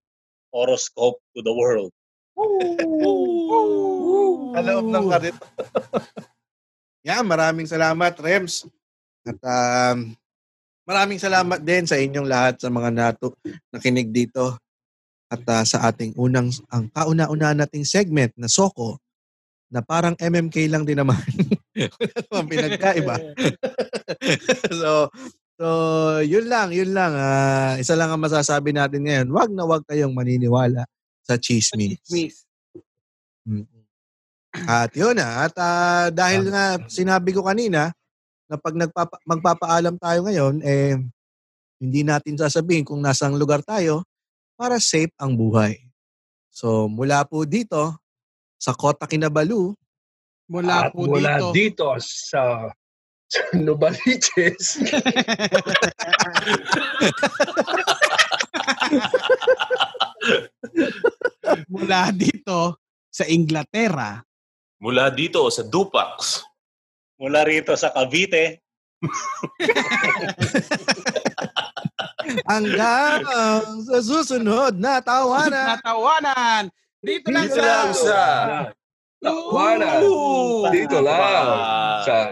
[0.53, 1.89] Horoscope to the world.
[4.53, 5.37] Sa loob ng karit.
[7.09, 8.69] Yan, maraming salamat, Rems.
[9.25, 10.13] At um,
[10.85, 13.35] maraming salamat din sa inyong lahat sa mga nato
[13.73, 14.55] nakinig dito
[15.33, 19.01] at ah, sa ating unang ang kauna-una nating segment na Soko
[19.73, 21.17] na parang MMK lang din naman.
[21.97, 23.15] Wala namang pinagkaiba.
[24.81, 25.09] so,
[25.59, 25.67] so
[26.23, 27.13] yun lang, yun lang.
[27.15, 29.27] ah, isa lang ang masasabi natin ngayon.
[29.31, 30.85] Wag na wag kayong maniniwala
[31.23, 31.99] sa chismis.
[32.09, 32.45] Miss.
[33.47, 33.67] Mm.
[34.67, 35.47] At yun na.
[35.47, 37.93] At ah, dahil nga sinabi ko kanina
[38.47, 40.99] na pag nagpapa, magpapaalam tayo ngayon, eh,
[41.81, 44.05] hindi natin sasabihin kung nasang lugar tayo
[44.55, 45.79] para safe ang buhay.
[46.53, 47.97] So mula po dito
[48.61, 49.73] sa Kota Kinabalu,
[50.51, 51.49] Mula At po mula dito.
[51.55, 52.67] dito sa,
[53.33, 54.77] sa Novaliches,
[61.73, 62.77] Mula dito
[63.09, 64.21] sa Inglaterra.
[64.77, 66.45] Mula dito sa Dupax.
[67.17, 68.61] Mula rito sa Cavite,
[72.47, 73.19] hanggang
[73.83, 75.75] sa susunod na tawanan.
[75.75, 76.71] Natawanan.
[77.03, 77.67] Dito lang Dito sa...
[77.67, 78.19] lang sa...
[79.23, 80.03] Tawanan.
[80.71, 81.47] Dito lang
[82.07, 82.31] sa